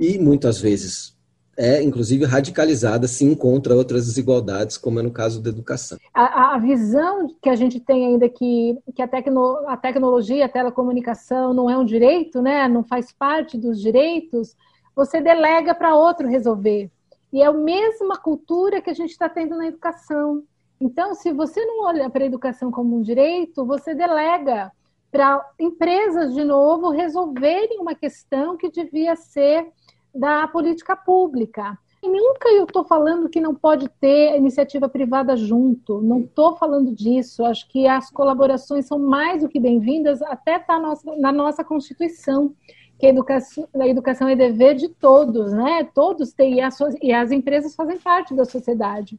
[0.00, 1.18] e muitas vezes
[1.58, 5.98] é, inclusive, radicalizada se encontra outras desigualdades, como é no caso da educação.
[6.14, 10.48] A, a visão que a gente tem ainda que, que a, tecno, a tecnologia, a
[10.48, 12.68] telecomunicação não é um direito, né?
[12.68, 14.54] não faz parte dos direitos,
[14.94, 16.92] você delega para outro resolver.
[17.32, 20.44] E é a mesma cultura que a gente está tendo na educação.
[20.80, 24.72] Então, se você não olha para a educação como um direito, você delega
[25.10, 29.66] para empresas, de novo, resolverem uma questão que devia ser
[30.14, 31.76] da política pública.
[32.02, 36.94] E nunca eu estou falando que não pode ter iniciativa privada junto, não estou falando
[36.94, 37.44] disso.
[37.44, 40.78] Acho que as colaborações são mais do que bem-vindas, até está
[41.18, 42.54] na nossa Constituição,
[43.00, 45.88] que a educação, a educação é dever de todos, né?
[45.92, 49.18] Todos têm, e as, e as empresas fazem parte da sociedade.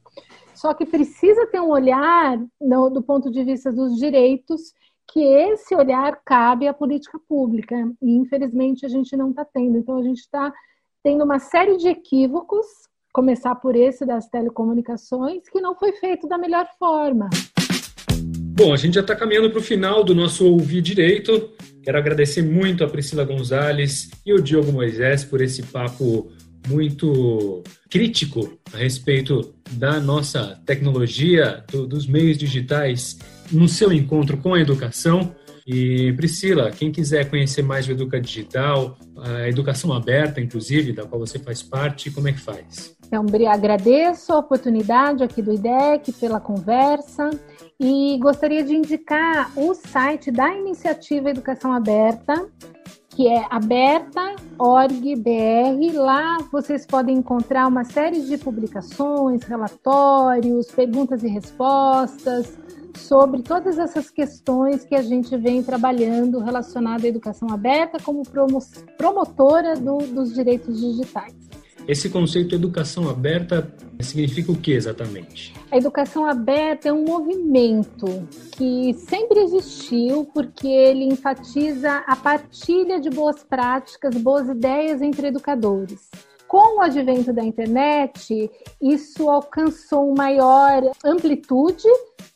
[0.60, 4.74] Só que precisa ter um olhar no, do ponto de vista dos direitos,
[5.10, 7.78] que esse olhar cabe à política pública.
[8.02, 9.78] E infelizmente a gente não está tendo.
[9.78, 10.52] Então a gente está
[11.02, 12.66] tendo uma série de equívocos,
[13.14, 17.30] começar por esse das telecomunicações, que não foi feito da melhor forma.
[18.58, 21.54] Bom, a gente já está caminhando para o final do nosso Ouvir Direito.
[21.82, 26.30] Quero agradecer muito a Priscila Gonzalez e o Diogo Moisés por esse papo
[26.70, 33.18] muito crítico a respeito da nossa tecnologia, do, dos meios digitais
[33.52, 35.34] no seu encontro com a educação.
[35.66, 41.20] E Priscila, quem quiser conhecer mais o Educa Digital, a educação aberta, inclusive, da qual
[41.20, 42.96] você faz parte, como é que faz?
[43.06, 47.30] Então, agradeço a oportunidade aqui do IDEC pela conversa
[47.80, 52.48] e gostaria de indicar o site da Iniciativa Educação Aberta,
[53.10, 54.38] que é aberta.org.br.
[55.96, 62.58] Lá vocês podem encontrar uma série de publicações, relatórios, perguntas e respostas
[62.96, 68.24] sobre todas essas questões que a gente vem trabalhando relacionada à educação aberta como
[68.98, 71.34] promotora do, dos direitos digitais.
[71.88, 73.74] Esse conceito de educação aberta
[74.04, 75.54] significa o que exatamente?
[75.72, 83.10] A educação aberta é um movimento que sempre existiu porque ele enfatiza a partilha de
[83.10, 86.10] boas práticas, boas ideias entre educadores.
[86.48, 88.50] Com o advento da internet,
[88.82, 91.88] isso alcançou maior amplitude,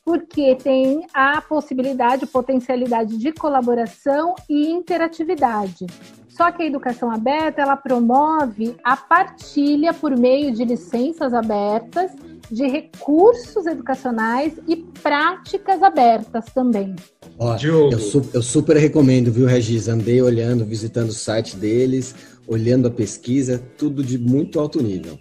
[0.05, 5.87] porque tem a possibilidade, potencialidade de colaboração e interatividade.
[6.35, 12.11] Só que a educação aberta, ela promove a partilha por meio de licenças abertas,
[12.49, 16.95] de recursos educacionais e práticas abertas também.
[17.37, 19.87] Ó, eu, su eu super recomendo, viu, Regis?
[19.87, 22.15] Andei olhando, visitando o site deles,
[22.47, 25.19] olhando a pesquisa, tudo de muito alto nível.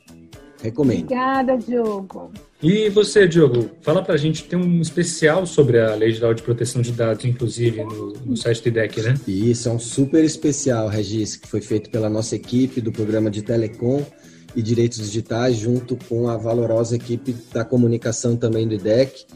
[0.62, 1.04] Recomendo.
[1.04, 2.32] Obrigada, Diogo.
[2.62, 6.80] E você, Diogo, fala pra gente, tem um especial sobre a Lei Geral de Proteção
[6.80, 9.14] de Dados, inclusive, no, no site do IDEC, né?
[9.26, 13.42] Isso, é um super especial, Regis, que foi feito pela nossa equipe do programa de
[13.42, 14.06] Telecom
[14.54, 19.26] e Direitos Digitais, junto com a valorosa equipe da comunicação também do IDEC.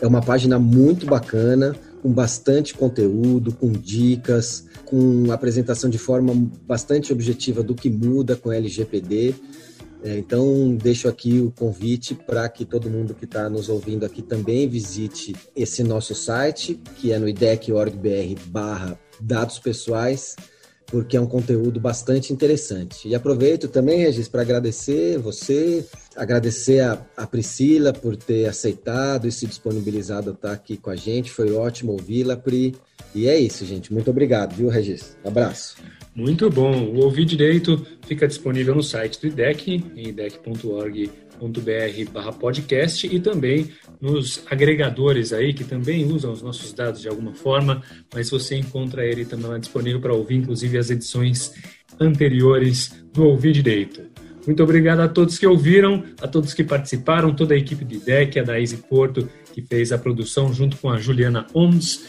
[0.00, 6.32] É uma página muito bacana, com bastante conteúdo, com dicas, com apresentação de forma
[6.66, 9.34] bastante objetiva do que muda com LGPD
[10.02, 14.22] é, então, deixo aqui o convite para que todo mundo que está nos ouvindo aqui
[14.22, 20.36] também visite esse nosso site, que é no idec.org.br barra dados pessoais,
[20.86, 23.08] porque é um conteúdo bastante interessante.
[23.08, 25.86] E aproveito também, Regis, para agradecer você,
[26.16, 30.96] agradecer a, a, Priscila por ter aceitado e se disponibilizado a estar aqui com a
[30.96, 31.30] gente.
[31.30, 32.74] Foi ótimo ouvi-la, Pri.
[33.14, 33.92] E é isso, gente.
[33.92, 35.16] Muito obrigado, viu, Regis?
[35.24, 35.76] Abraço.
[36.14, 36.84] Muito bom.
[36.86, 41.30] O Ouvir Direito fica disponível no site do IDEC, em idec.org.br
[42.38, 47.82] podcast e também nos agregadores aí que também usam os nossos dados de alguma forma,
[48.12, 51.54] mas você encontra ele também lá disponível para ouvir, inclusive as edições
[51.98, 54.02] anteriores do Ouvir Direito.
[54.46, 58.40] Muito obrigado a todos que ouviram, a todos que participaram, toda a equipe do IDEC,
[58.40, 62.04] a Daíse Porto, que fez a produção junto com a Juliana Oms.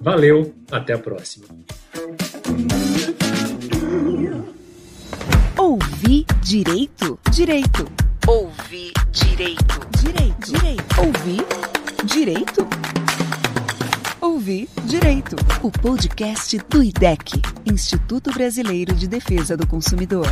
[0.00, 1.46] Valeu, até a próxima.
[6.04, 7.18] Ouvir direito?
[7.30, 7.86] Direito.
[8.26, 9.80] Ouvir direito.
[10.02, 10.52] Direito.
[10.52, 11.00] Direito.
[11.00, 11.46] Ouvir
[12.04, 12.68] direito?
[14.20, 15.34] Ouvir direito.
[15.62, 20.26] O podcast do IDEC, Instituto Brasileiro de Defesa do Consumidor.